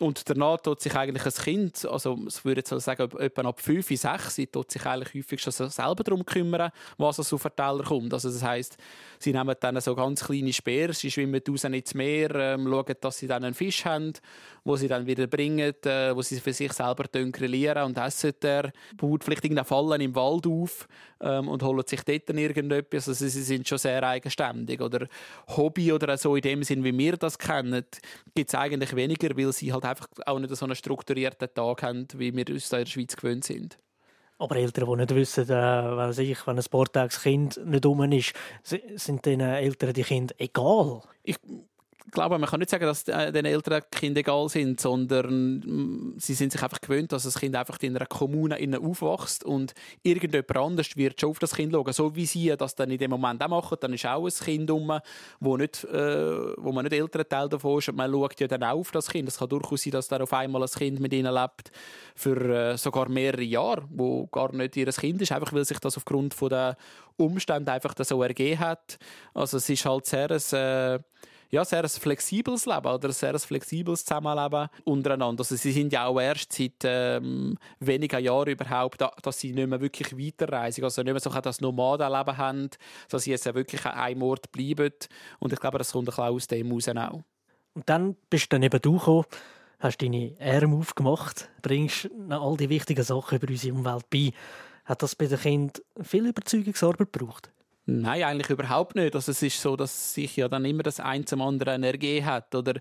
Und 0.00 0.30
danach 0.30 0.58
tut 0.58 0.80
sich 0.80 0.94
eigentlich 0.94 1.26
ein 1.26 1.32
Kind, 1.32 1.84
also 1.84 2.16
ich 2.28 2.44
würde 2.44 2.60
jetzt 2.60 2.68
sagen, 2.68 3.10
etwa 3.18 3.42
ab 3.42 3.60
5, 3.60 3.88
6, 3.88 4.36
tut 4.52 4.70
sich 4.70 4.86
eigentlich 4.86 5.12
häufig 5.14 5.40
schon 5.40 5.52
selber 5.52 6.04
darum 6.04 6.24
kümmern, 6.24 6.70
was 6.98 7.32
auf 7.32 7.42
den 7.42 7.56
Teller 7.56 7.82
kommt. 7.82 8.14
Also 8.14 8.30
das 8.30 8.42
heisst, 8.42 8.76
sie 9.18 9.32
nehmen 9.32 9.56
dann 9.58 9.80
so 9.80 9.96
ganz 9.96 10.24
kleine 10.24 10.52
Speer, 10.52 10.92
sie 10.92 11.10
schwimmen 11.10 11.42
raus 11.48 11.64
ins 11.64 11.94
Meer, 11.94 12.32
ähm, 12.36 12.68
schauen, 12.68 12.94
dass 13.00 13.18
sie 13.18 13.26
dann 13.26 13.42
einen 13.42 13.54
Fisch 13.54 13.84
haben, 13.84 14.12
wo 14.62 14.76
sie 14.76 14.86
dann 14.86 15.06
wieder 15.06 15.26
bringen, 15.26 15.74
äh, 15.84 16.14
wo 16.14 16.22
sie 16.22 16.38
für 16.38 16.52
sich 16.52 16.72
selber 16.72 17.04
grillieren 17.08 17.82
und 17.84 17.98
essen. 17.98 18.34
Der 18.40 18.72
baut 18.96 19.24
vielleicht 19.24 19.44
irgendeine 19.44 19.64
Fallen 19.64 20.00
im 20.00 20.14
Wald 20.14 20.46
auf 20.46 20.86
ähm, 21.20 21.48
und 21.48 21.62
holen 21.62 21.84
sich 21.86 22.02
dort 22.02 22.30
irgendetwas. 22.30 23.08
Also 23.08 23.26
sie 23.26 23.42
sind 23.42 23.68
schon 23.68 23.78
sehr 23.78 24.02
eigenständig. 24.02 24.80
Oder 24.80 25.06
Hobby 25.48 25.92
oder 25.92 26.16
so 26.16 26.36
in 26.36 26.42
dem 26.42 26.62
Sinn, 26.62 26.84
wie 26.84 26.96
wir 26.96 27.16
das 27.16 27.38
kennen, 27.38 27.84
gibt 28.34 28.48
es 28.48 28.54
eigentlich 28.54 28.94
weniger, 28.94 29.36
weil 29.36 29.52
sie 29.52 29.72
halt 29.72 29.84
einfach 29.84 30.08
auch 30.26 30.38
nicht 30.38 30.54
so 30.54 30.64
einen 30.64 30.74
strukturierten 30.74 31.48
Tag 31.54 31.82
haben, 31.82 32.06
wie 32.14 32.34
wir 32.34 32.48
uns 32.48 32.72
in 32.72 32.78
der 32.78 32.86
Schweiz 32.86 33.16
gewöhnt 33.16 33.44
sind. 33.44 33.78
Aber 34.40 34.54
Eltern, 34.54 34.88
die 34.88 34.96
nicht 34.96 35.14
wissen, 35.14 35.44
äh, 35.48 35.50
weiß 35.50 36.18
ich, 36.18 36.46
wenn 36.46 36.56
ein 36.56 36.62
Sporttagskind 36.62 37.60
nicht 37.66 37.84
um 37.84 38.00
ist, 38.12 38.34
sind 38.62 39.26
den 39.26 39.40
Eltern 39.40 39.92
die 39.92 40.04
Kinder 40.04 40.34
egal? 40.38 41.02
Ich 41.24 41.36
glaube, 42.10 42.38
man 42.38 42.48
kann 42.48 42.60
nicht 42.60 42.70
sagen, 42.70 42.84
dass 42.84 43.06
äh, 43.08 43.32
den 43.32 43.44
Eltern 43.44 43.82
Kinder 43.90 44.20
egal 44.20 44.48
sind, 44.48 44.80
sondern 44.80 45.58
mm, 45.58 46.14
sie 46.18 46.34
sind 46.34 46.52
sich 46.52 46.62
einfach 46.62 46.80
gewöhnt, 46.80 47.12
dass 47.12 47.24
das 47.24 47.38
Kind 47.38 47.54
einfach 47.56 47.78
in 47.82 47.96
einer 47.96 48.06
Kommune 48.06 48.56
aufwächst 48.80 49.44
und 49.44 49.74
irgendjemand 50.02 50.56
anders 50.56 50.96
wird 50.96 51.20
schon 51.20 51.30
auf 51.30 51.38
das 51.38 51.54
Kind 51.54 51.72
schauen. 51.72 51.92
So 51.92 52.14
wie 52.16 52.26
sie 52.26 52.54
das 52.56 52.74
dann 52.74 52.90
in 52.90 52.98
dem 52.98 53.10
Moment 53.10 53.42
auch 53.42 53.48
machen, 53.48 53.78
dann 53.80 53.92
ist 53.92 54.06
auch 54.06 54.26
ein 54.26 54.32
Kind 54.32 54.70
um, 54.70 54.98
wo, 55.40 55.56
nicht, 55.56 55.84
äh, 55.84 56.56
wo 56.56 56.72
man 56.72 56.84
nicht 56.84 56.94
Elternteil 56.94 57.48
davon 57.48 57.78
ist 57.78 57.88
und 57.88 57.96
man 57.96 58.10
schaut 58.10 58.40
ja 58.40 58.46
dann 58.46 58.62
auch 58.64 58.78
auf 58.78 58.90
das 58.90 59.08
Kind. 59.08 59.28
Es 59.28 59.38
kann 59.38 59.48
durchaus 59.48 59.82
sein, 59.82 59.92
dass 59.92 60.08
da 60.08 60.18
auf 60.18 60.32
einmal 60.32 60.62
ein 60.62 60.68
Kind 60.68 61.00
mit 61.00 61.12
ihnen 61.12 61.32
lebt 61.32 61.70
für 62.14 62.72
äh, 62.72 62.76
sogar 62.76 63.08
mehrere 63.08 63.42
Jahre, 63.42 63.84
wo 63.90 64.26
gar 64.26 64.54
nicht 64.54 64.76
ihr 64.76 64.86
Kind 64.86 65.22
ist, 65.22 65.32
einfach 65.32 65.52
weil 65.52 65.64
sich 65.64 65.78
das 65.78 65.96
aufgrund 65.96 66.34
der 66.40 66.76
Umstände 67.16 67.72
einfach 67.72 67.94
so 68.00 68.22
ergeben 68.22 68.60
hat. 68.60 68.98
Also 69.34 69.56
es 69.58 69.68
ist 69.68 69.84
halt 69.84 70.06
sehr 70.06 70.30
ein, 70.30 70.58
äh, 70.58 71.00
ja, 71.50 71.64
sehr 71.64 71.82
ein 71.82 71.88
flexibles 71.88 72.66
Leben 72.66 72.86
oder 72.86 73.08
ein 73.08 73.12
sehr 73.12 73.38
flexibles 73.38 74.04
Zusammenleben 74.04 74.68
untereinander. 74.84 75.40
Also 75.40 75.56
sie 75.56 75.72
sind 75.72 75.92
ja 75.92 76.06
auch 76.06 76.20
erst 76.20 76.52
seit 76.52 76.84
ähm, 76.84 77.56
wenigen 77.80 78.22
Jahren 78.22 78.50
überhaupt, 78.50 79.02
dass 79.22 79.40
sie 79.40 79.52
nicht 79.52 79.68
mehr 79.68 79.80
wirklich 79.80 80.16
weiterreisen, 80.16 80.84
also 80.84 81.02
nicht 81.02 81.12
mehr 81.12 81.20
so 81.20 81.30
das 81.30 81.60
Nomadenleben 81.60 82.36
haben, 82.36 82.70
dass 83.08 83.22
sie 83.22 83.30
jetzt 83.30 83.46
wirklich 83.54 83.84
an 83.86 83.92
einem 83.92 84.22
Ort 84.22 84.52
bleiben. 84.52 84.92
Und 85.38 85.52
ich 85.52 85.60
glaube, 85.60 85.78
das 85.78 85.92
kommt 85.92 86.08
ein 86.08 86.10
bisschen 86.10 86.24
aus 86.24 86.46
dem 86.48 86.72
raus 86.72 86.88
auch. 86.88 87.22
Und 87.74 87.88
dann 87.88 88.16
bist 88.28 88.44
du 88.44 88.56
dann 88.56 88.62
eben 88.64 88.80
du 88.82 88.98
gekommen, 88.98 89.24
hast 89.78 90.02
deine 90.02 90.34
Arme 90.40 90.76
aufgemacht, 90.76 91.48
bringst 91.62 92.10
all 92.28 92.56
die 92.56 92.68
wichtigen 92.68 93.04
Sachen 93.04 93.38
über 93.38 93.48
unsere 93.48 93.74
Umwelt 93.74 94.10
bei. 94.10 94.32
Hat 94.84 95.02
das 95.02 95.14
bei 95.14 95.26
den 95.26 95.38
Kindern 95.38 95.82
viel 96.02 96.26
Überzeugungsarbeit 96.26 97.12
gebraucht? 97.12 97.52
Nein, 97.90 98.22
eigentlich 98.22 98.50
überhaupt 98.50 98.96
nicht. 98.96 99.14
Also 99.14 99.32
es 99.32 99.40
ist 99.40 99.62
so, 99.62 99.74
dass 99.74 100.12
sich 100.12 100.36
ja 100.36 100.46
dann 100.46 100.66
immer 100.66 100.82
das 100.82 101.00
ein 101.00 101.26
zum 101.26 101.40
anderen 101.40 101.82
ergeben 101.82 102.26
hat. 102.26 102.54
Oder, 102.54 102.74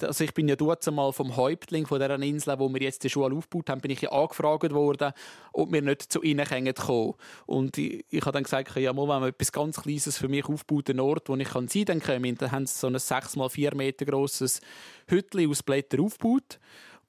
also 0.00 0.22
ich 0.22 0.32
bin 0.34 0.46
ja 0.46 0.54
dort 0.54 0.86
einmal 0.86 1.12
vom 1.12 1.36
Häuptling 1.36 1.84
von 1.84 1.98
dieser 1.98 2.14
Insel, 2.20 2.56
wo 2.60 2.72
wir 2.72 2.80
jetzt 2.80 3.02
die 3.02 3.10
Schule 3.10 3.34
aufgebaut 3.34 3.70
haben, 3.70 3.80
bin 3.80 3.90
ich 3.90 4.02
ja 4.02 4.12
angefragt 4.12 4.72
worden, 4.72 5.14
ob 5.52 5.72
wir 5.72 5.82
nicht 5.82 6.12
zu 6.12 6.22
ihnen 6.22 6.46
kommen 6.46 7.14
Und 7.46 7.76
ich, 7.76 8.04
ich 8.08 8.20
habe 8.20 8.30
dann 8.30 8.44
gesagt, 8.44 8.76
ja, 8.76 8.92
mal, 8.92 9.08
wenn 9.08 9.22
man 9.22 9.30
etwas 9.30 9.50
ganz 9.50 9.82
Kleines 9.82 10.16
für 10.16 10.28
mich 10.28 10.44
aufbaut, 10.44 10.88
einen 10.88 11.00
Ort, 11.00 11.28
wo 11.28 11.34
ich 11.34 11.48
kann 11.48 11.66
sein 11.66 11.86
kann, 11.86 11.98
dann 11.98 12.06
kommen. 12.22 12.38
Dann 12.38 12.52
haben 12.52 12.66
sie 12.66 12.78
so 12.78 12.86
ein 12.86 12.96
6 12.96 13.34
x 13.34 13.52
4 13.54 13.74
Meter 13.74 14.04
grosses 14.04 14.60
Hütchen 15.08 15.50
aus 15.50 15.64
Blättern 15.64 16.02
aufgebaut. 16.02 16.60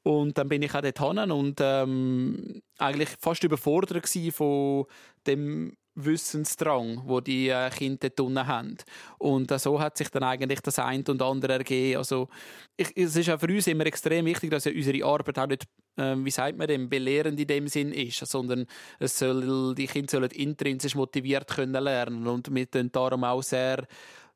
Und 0.01 0.39
dann 0.39 0.49
bin 0.49 0.63
ich 0.63 0.73
auch 0.73 0.81
dort 0.81 0.99
hin 0.99 1.31
und 1.31 1.59
ähm, 1.61 2.63
eigentlich 2.79 3.09
fast 3.19 3.43
überfordert 3.43 4.09
von 4.31 4.85
dem 5.27 5.77
Wissensdrang, 5.95 7.03
wo 7.05 7.19
die 7.19 7.49
äh, 7.49 7.69
Kinder 7.69 8.09
dort 8.09 8.47
haben. 8.47 8.77
Und 9.19 9.51
äh, 9.51 9.59
so 9.59 9.79
hat 9.79 9.97
sich 9.97 10.09
dann 10.09 10.23
eigentlich 10.23 10.61
das 10.61 10.79
eine 10.79 11.03
und 11.07 11.21
andere 11.21 11.53
ergeben. 11.53 11.97
Also, 11.97 12.29
ich, 12.75 12.95
es 12.95 13.15
ist 13.15 13.29
auch 13.29 13.39
für 13.39 13.47
uns 13.47 13.67
immer 13.67 13.85
extrem 13.85 14.25
wichtig, 14.25 14.49
dass 14.49 14.65
ja 14.65 14.71
unsere 14.71 15.05
Arbeit 15.05 15.39
auch 15.39 15.47
nicht, 15.47 15.65
äh, 15.97 16.15
wie 16.17 16.31
sagt 16.31 16.57
man 16.57 16.67
dem, 16.67 16.89
belehrend 16.89 17.39
in 17.39 17.47
dem 17.47 17.67
Sinn 17.67 17.91
ist, 17.91 18.25
sondern 18.25 18.65
es 18.99 19.17
soll, 19.17 19.75
die 19.75 19.87
Kinder 19.87 20.09
sollen 20.09 20.31
intrinsisch 20.31 20.95
motiviert 20.95 21.47
können 21.47 21.83
lernen 21.83 22.27
und 22.27 22.53
wir 22.53 22.69
tun 22.69 22.91
darum 22.91 23.23
auch 23.23 23.43
sehr, 23.43 23.85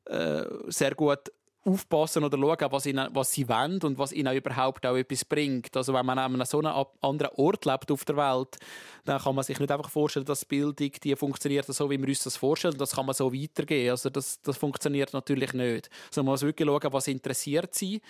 äh, 0.06 0.44
sehr 0.68 0.94
gut 0.94 1.30
aufpassen 1.68 2.24
oder 2.24 2.38
schauen, 2.38 2.72
was, 2.72 2.86
ihnen, 2.86 3.08
was 3.12 3.32
sie 3.32 3.48
wollen 3.48 3.80
und 3.82 3.98
was 3.98 4.12
ihnen 4.12 4.34
überhaupt 4.34 4.84
auch 4.86 4.96
etwas 4.96 5.24
bringt. 5.24 5.76
Also 5.76 5.94
wenn 5.94 6.06
man 6.06 6.18
an 6.18 6.44
so 6.44 6.58
einem 6.58 6.86
anderen 7.00 7.32
Ort 7.36 7.64
lebt 7.64 7.90
auf 7.90 8.04
der 8.04 8.16
Welt, 8.16 8.58
dann 9.04 9.20
kann 9.20 9.34
man 9.34 9.44
sich 9.44 9.58
nicht 9.58 9.70
einfach 9.70 9.90
vorstellen, 9.90 10.26
dass 10.26 10.44
Bildung 10.44 10.90
die 11.02 11.16
funktioniert 11.16 11.66
so, 11.66 11.90
wie 11.90 11.98
wir 11.98 12.08
uns 12.08 12.24
das 12.24 12.36
vorstellen. 12.36 12.76
Das 12.76 12.94
kann 12.94 13.06
man 13.06 13.14
so 13.14 13.32
weitergehen. 13.32 13.90
Also 13.90 14.10
das, 14.10 14.40
das 14.42 14.56
funktioniert 14.56 15.12
natürlich 15.12 15.52
nicht. 15.52 15.88
Also 16.08 16.22
man 16.22 16.32
muss 16.32 16.42
wirklich 16.42 16.68
schauen, 16.68 16.92
was 16.92 17.08
interessiert 17.08 17.74
sie 17.74 18.00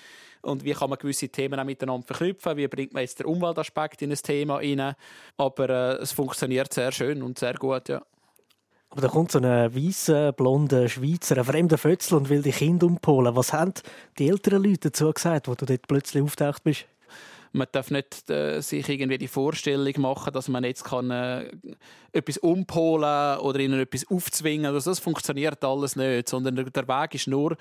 und 0.43 0.65
wie 0.65 0.73
kann 0.73 0.91
man 0.91 0.99
gewisse 0.99 1.29
Themen 1.29 1.59
auch 1.59 1.65
miteinander 1.65 2.07
verknüpfen. 2.07 2.57
Wie 2.57 2.69
bringt 2.69 2.93
man 2.93 3.03
jetzt 3.03 3.19
den 3.19 3.27
Umweltaspekt 3.27 4.03
in 4.03 4.11
ein 4.11 4.19
Thema 4.19 4.57
rein. 4.57 4.95
Aber 5.37 5.69
äh, 5.69 6.03
es 6.03 6.13
funktioniert 6.13 6.73
sehr 6.73 6.93
schön 6.93 7.23
und 7.23 7.39
sehr 7.39 7.55
gut, 7.55 7.89
ja. 7.89 8.03
Aber 8.91 9.03
da 9.03 9.09
kommt 9.09 9.33
so 9.33 9.39
ein 9.39 9.75
weißer, 9.75 10.33
blonder 10.33 10.89
Schweizer, 10.89 11.37
ein 11.37 11.45
fremder 11.45 11.79
Fötzel 11.79 12.17
und 12.17 12.31
will 12.31 12.43
die 12.43 12.53
Kinder 12.53 12.87
umpolen. 12.87 13.37
Was 13.37 13.53
haben 13.53 13.75
die 14.19 14.29
älteren 14.29 14.63
Leute 14.63 14.91
dazu 14.91 15.13
gesagt, 15.13 15.47
wo 15.47 15.55
du 15.55 15.67
dort 15.67 15.87
plötzlich 15.87 16.23
auftaucht 16.23 16.65
bist? 16.65 16.87
Man 17.53 17.67
darf 17.73 17.91
nicht 17.91 18.29
äh, 18.31 18.61
sich 18.61 18.89
irgendwie 18.89 19.19
die 19.19 19.29
Vorstellung 19.29 19.93
machen, 19.99 20.33
dass 20.33 20.49
man 20.49 20.65
jetzt 20.65 20.85
kann, 20.85 21.11
äh, 21.11 21.51
etwas 22.13 22.39
umpolen 22.39 23.39
oder 23.39 23.59
ihnen 23.59 23.81
etwas 23.81 24.07
aufzwingen. 24.11 24.67
Also 24.67 24.91
das 24.91 24.99
funktioniert 24.99 25.65
alles 25.65 25.97
nicht, 25.97 26.29
sondern 26.29 26.57
der 26.57 26.89
Weg 26.89 27.15
ist 27.15 27.27
nur 27.27 27.57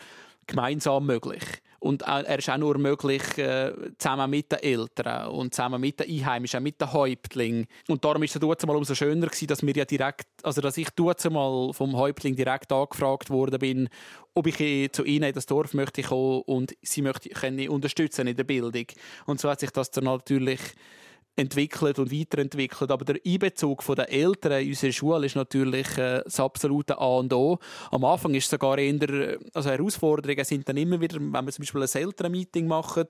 gemeinsam 0.46 1.06
möglich. 1.06 1.44
Und 1.88 2.02
er 2.02 2.38
ist 2.38 2.50
auch 2.50 2.58
nur 2.58 2.78
möglich 2.78 3.38
äh, 3.38 3.72
zusammen 3.98 4.30
mit 4.30 4.52
den 4.52 4.60
Eltern 4.60 5.30
und 5.30 5.54
zusammen 5.54 5.80
mit 5.80 6.02
den 6.02 6.10
Einheimischen, 6.10 6.62
mit 6.62 6.82
den 6.82 6.92
Häuptlingen. 6.92 7.66
Und 7.88 8.04
darum 8.04 8.24
ist 8.24 8.36
es 8.36 8.42
mal 8.42 8.76
umso 8.76 8.94
schöner 8.94 9.28
gewesen, 9.28 9.48
dass 9.48 9.66
wir 9.66 9.74
ja 9.74 9.86
direkt, 9.86 10.28
also 10.44 10.60
dass 10.60 10.76
ich 10.76 10.90
dort 10.98 11.24
mal 11.32 11.72
vom 11.72 11.96
Häuptling 11.96 12.36
direkt 12.36 12.74
angefragt 12.74 13.30
bin, 13.60 13.88
ob 14.34 14.48
ich 14.48 14.92
zu 14.92 15.06
ihnen 15.06 15.30
in 15.30 15.34
das 15.34 15.46
Dorf 15.46 15.74
möchte 15.74 16.02
kommen 16.04 16.42
und 16.42 16.76
sie 16.82 17.02
möchte 17.02 17.30
können 17.30 17.70
unterstützen 17.70 18.28
in 18.28 18.36
der 18.36 18.44
Bildung. 18.44 18.88
Und 19.26 19.40
so 19.40 19.50
hat 19.50 19.62
sich 19.62 19.72
das 19.72 19.90
dann 19.90 20.04
natürlich 20.04 20.60
entwickelt 21.38 22.00
und 22.00 22.12
weiterentwickelt. 22.12 22.92
Aber 22.92 23.06
der 23.06 23.20
Einbezug 23.26 23.86
der 23.96 24.12
Eltern 24.12 24.62
in 24.62 24.70
unsere 24.70 24.92
Schule 24.92 25.26
ist 25.26 25.36
natürlich 25.36 25.98
äh, 25.98 26.22
das 26.24 26.40
absolute 26.40 26.98
A 26.98 27.18
und 27.18 27.32
O. 27.32 27.60
Am 27.92 28.04
Anfang 28.04 28.34
ist 28.34 28.50
sogar 28.50 28.78
eher, 28.78 29.38
also 29.54 29.70
Herausforderungen 29.70 30.44
sind 30.44 30.68
dann 30.68 30.78
immer 30.78 31.00
wieder, 31.00 31.18
wenn 31.20 31.32
wir 31.32 31.52
zum 31.52 31.64
Beispiel 31.64 31.84
ein 31.84 31.90
Elternmeeting 32.04 32.68
machen, 32.68 33.06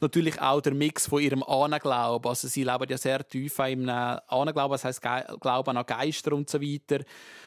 natürlich 0.00 0.40
auch 0.40 0.60
der 0.60 0.74
Mix 0.74 1.08
von 1.08 1.20
ihrem 1.20 1.42
Ahnenglauben. 1.42 2.28
Also 2.28 2.48
sie 2.48 2.64
leben 2.64 2.86
ja 2.88 2.96
sehr 2.96 3.26
tief 3.26 3.58
einem 3.58 3.88
Ahnenglauben, 3.88 4.72
das 4.72 4.84
heisst 4.84 5.02
Glauben 5.02 5.76
an 5.76 5.86
Geister 5.86 6.32
und 6.32 6.48
so 6.48 6.60
weiter. 6.60 7.04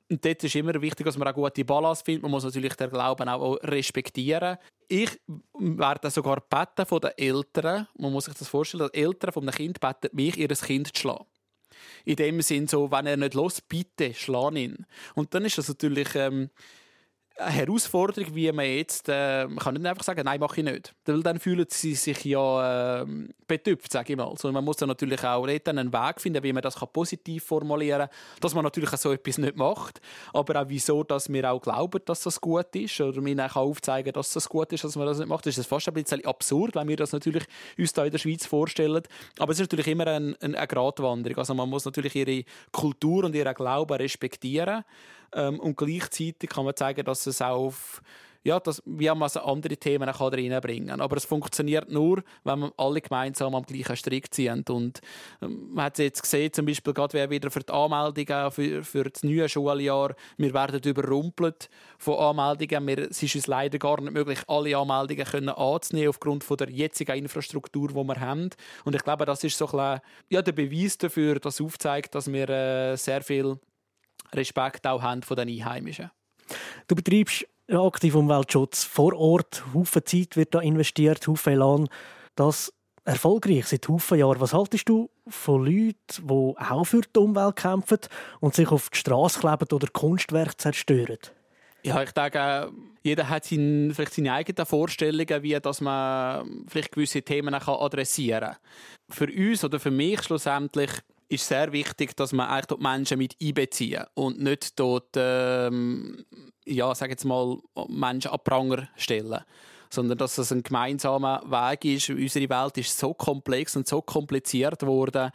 Und 0.09 0.23
dort 0.23 0.43
ist 0.43 0.55
immer 0.55 0.79
wichtig, 0.81 1.05
dass 1.05 1.17
man 1.17 1.27
eine 1.27 1.33
gute 1.33 1.65
Balance 1.65 2.03
findet. 2.05 2.21
Man 2.21 2.31
muss 2.31 2.43
natürlich 2.43 2.75
den 2.75 2.91
Glauben 2.91 3.27
auch 3.27 3.55
respektieren. 3.63 4.57
Ich 4.87 5.19
werde 5.57 6.11
sogar 6.11 6.41
beten 6.41 6.85
von 6.85 7.01
den 7.01 7.11
Eltern. 7.17 7.87
Man 7.97 8.11
muss 8.11 8.25
sich 8.25 8.35
das 8.35 8.47
vorstellen, 8.47 8.89
die 8.93 9.01
Eltern 9.01 9.31
von 9.31 9.43
einem 9.43 9.55
Kind 9.55 9.79
beten 9.79 10.09
mich, 10.13 10.37
ihr 10.37 10.47
Kind 10.47 10.95
zu 10.95 11.01
schlagen. 11.01 11.25
In 12.05 12.15
dem 12.17 12.41
Sinn 12.41 12.67
so, 12.67 12.91
wenn 12.91 13.07
er 13.07 13.17
nicht 13.17 13.33
los, 13.33 13.61
bitte 13.61 14.13
schlag 14.13 14.55
ihn. 14.55 14.85
Und 15.15 15.33
dann 15.33 15.45
ist 15.45 15.57
das 15.57 15.69
natürlich 15.69 16.13
ähm, 16.13 16.51
eine 17.37 17.51
Herausforderung, 17.51 18.33
wie 18.33 18.51
man 18.51 18.65
jetzt, 18.65 19.09
äh, 19.09 19.45
man 19.45 19.57
kann 19.57 19.73
nicht 19.73 19.85
einfach 19.85 20.03
sagen, 20.03 20.21
nein, 20.23 20.39
mache 20.39 20.61
ich 20.61 20.65
nicht. 20.65 20.93
Weil 21.05 21.21
dann 21.21 21.39
fühlen 21.39 21.65
sie 21.69 21.93
sich 21.93 22.23
ja 22.23 23.01
äh, 23.01 23.05
betüpft, 23.45 23.91
sage 23.91 24.13
ich 24.13 24.17
mal. 24.17 24.29
Also 24.29 24.51
man 24.51 24.63
muss 24.63 24.77
dann 24.77 24.87
natürlich 24.87 25.21
auch 25.23 25.45
dann 25.63 25.77
einen 25.77 25.91
Weg 25.91 26.21
finden, 26.21 26.41
wie 26.43 26.53
man 26.53 26.61
das 26.63 26.75
positiv 26.93 27.43
formulieren 27.43 28.07
kann, 28.07 28.39
dass 28.39 28.53
man 28.53 28.63
natürlich 28.63 28.93
auch 28.93 28.97
so 28.97 29.11
etwas 29.11 29.37
nicht 29.37 29.57
macht, 29.57 29.99
aber 30.33 30.61
auch 30.61 30.69
wieso, 30.69 31.03
dass 31.03 31.31
wir 31.31 31.51
auch 31.51 31.61
glauben, 31.61 32.01
dass 32.05 32.21
das 32.21 32.39
gut 32.39 32.73
ist 32.75 33.01
oder 33.01 33.19
mir 33.19 33.45
auch 33.45 33.55
aufzeigen, 33.57 34.13
dass 34.13 34.31
das 34.31 34.47
gut 34.47 34.71
ist, 34.71 34.85
dass 34.85 34.95
man 34.95 35.05
das 35.05 35.19
nicht 35.19 35.27
macht. 35.27 35.45
Das 35.45 35.57
ist 35.57 35.67
fast 35.67 35.87
ein 35.89 35.93
bisschen 35.93 36.23
absurd, 36.25 36.75
wenn 36.75 36.87
wir 36.87 36.97
das 36.97 37.11
natürlich 37.11 37.43
uns 37.77 37.91
da 37.91 38.05
in 38.05 38.11
der 38.11 38.19
Schweiz 38.19 38.45
vorstellen. 38.45 39.03
Aber 39.39 39.51
es 39.51 39.59
ist 39.59 39.71
natürlich 39.71 39.87
immer 39.87 40.07
eine, 40.07 40.37
eine 40.39 40.67
Gratwanderung. 40.67 41.37
Also 41.37 41.53
man 41.53 41.69
muss 41.69 41.83
natürlich 41.83 42.15
ihre 42.15 42.45
Kultur 42.71 43.25
und 43.25 43.35
ihren 43.35 43.53
Glauben 43.53 43.93
respektieren 43.97 44.85
ähm, 45.35 45.59
und 45.59 45.75
gleichzeitig 45.75 46.49
kann 46.49 46.65
man 46.65 46.75
zeigen, 46.75 47.03
dass 47.05 47.24
es 47.27 47.41
auch 47.41 47.67
auf 47.67 48.01
ja, 48.45 48.59
das, 48.59 48.81
wie 48.85 49.07
man 49.07 49.23
also 49.23 49.41
andere 49.41 49.75
Themen 49.75 50.07
kann 50.07 50.33
reinbringen 50.33 50.89
kann. 50.89 51.01
Aber 51.01 51.17
es 51.17 51.25
funktioniert 51.25 51.91
nur, 51.91 52.21
wenn 52.43 52.59
wir 52.59 52.73
alle 52.77 53.01
gemeinsam 53.01 53.55
am 53.55 53.63
gleichen 53.63 53.95
Strick 53.95 54.31
ziehen. 54.31 54.63
Und 54.69 55.01
ähm, 55.41 55.73
man 55.73 55.85
hat 55.85 55.93
es 55.97 56.03
jetzt 56.03 56.21
gesehen, 56.21 56.53
zum 56.53 56.67
Beispiel 56.67 56.93
gerade 56.93 57.29
wieder 57.31 57.49
für 57.49 57.61
die 57.61 57.73
Anmeldungen 57.73 58.51
für, 58.51 58.83
für 58.83 59.03
das 59.05 59.23
neue 59.23 59.49
Schuljahr, 59.49 60.15
wir 60.37 60.53
werden 60.53 60.79
überrumpelt 60.79 61.69
von 61.97 62.19
Anmeldungen. 62.19 62.87
Wir, 62.87 63.09
es 63.09 63.23
ist 63.23 63.35
uns 63.35 63.47
leider 63.47 63.79
gar 63.79 63.99
nicht 63.99 64.13
möglich, 64.13 64.39
alle 64.47 64.77
Anmeldungen 64.77 65.25
können 65.25 65.49
anzunehmen 65.49 66.09
aufgrund 66.09 66.43
von 66.43 66.57
der 66.57 66.69
jetzigen 66.69 67.17
Infrastruktur, 67.17 67.87
die 67.87 67.95
wir 67.95 68.19
haben. 68.19 68.51
Und 68.83 68.95
ich 68.95 69.03
glaube, 69.03 69.25
das 69.25 69.43
ist 69.43 69.57
so 69.57 69.65
ein 69.65 69.71
bisschen, 69.71 70.01
ja, 70.29 70.43
der 70.43 70.51
Beweis 70.51 70.99
dafür, 70.99 71.39
dass 71.39 71.59
aufzeigt, 71.59 72.13
dass 72.13 72.31
wir 72.31 72.47
äh, 72.47 72.95
sehr 72.95 73.23
viel 73.23 73.57
Respekt 74.33 74.85
auch 74.85 75.01
haben 75.01 75.23
von 75.23 75.35
den 75.35 75.49
Einheimischen. 75.49 76.11
Du 76.87 76.95
betreibst 76.95 77.45
aktiv 77.71 78.15
Umweltschutz 78.15 78.83
vor 78.83 79.13
Ort. 79.13 79.63
Haufen 79.73 80.05
Zeit 80.05 80.35
wird 80.37 80.53
da 80.53 80.59
investiert, 80.59 81.27
Haufen 81.27 81.53
Elan. 81.53 81.87
Das 82.35 82.71
erfolgreich 83.05 83.67
seit 83.67 83.87
Haufen 83.87 84.19
Jahren. 84.19 84.39
Was 84.39 84.53
haltest 84.53 84.89
du 84.89 85.09
von 85.27 85.65
Leuten, 85.65 85.95
die 86.27 86.55
auch 86.57 86.83
für 86.83 87.01
die 87.01 87.19
Umwelt 87.19 87.55
kämpfen 87.55 87.99
und 88.39 88.55
sich 88.55 88.69
auf 88.69 88.89
die 88.89 88.97
Straße 88.97 89.39
kleben 89.39 89.67
oder 89.71 89.87
Kunstwerke 89.87 90.57
zerstören? 90.57 91.19
Ja, 91.83 92.01
ich 92.01 92.11
denke, 92.11 92.71
jeder 93.03 93.29
hat 93.29 93.45
seine, 93.45 93.93
vielleicht 93.93 94.15
seine 94.15 94.33
eigenen 94.33 94.65
Vorstellungen, 94.65 95.43
wie 95.43 95.59
dass 95.59 95.81
man 95.81 96.65
vielleicht 96.67 96.91
gewisse 96.91 97.21
Themen 97.21 97.53
adressieren 97.53 98.53
kann. 98.53 98.57
Für 99.09 99.27
uns 99.27 99.63
oder 99.63 99.79
für 99.79 99.91
mich 99.91 100.23
schlussendlich 100.23 100.89
ist 101.27 101.47
sehr 101.47 101.71
wichtig, 101.71 102.15
dass 102.15 102.33
man 102.33 102.47
eigentlich 102.47 102.77
die 102.77 102.83
Menschen 102.83 103.17
mit 103.17 103.35
einbeziehen 103.41 104.05
und 104.13 104.39
nicht 104.39 104.79
dort, 104.79 105.15
ähm, 105.15 106.25
ja, 106.65 106.93
sag 106.93 107.09
jetzt 107.09 107.25
mal, 107.25 107.57
Menschen 107.87 108.31
an 108.31 108.39
Pranger 108.43 108.87
stellen 108.95 109.41
sondern 109.89 110.17
dass 110.17 110.37
es 110.37 110.51
ein 110.51 110.63
gemeinsamer 110.63 111.41
Weg 111.45 111.85
ist. 111.85 112.09
Unsere 112.09 112.49
Welt 112.49 112.77
ist 112.77 112.97
so 112.97 113.13
komplex 113.13 113.75
und 113.75 113.87
so 113.87 114.01
kompliziert 114.01 114.79
geworden, 114.79 115.31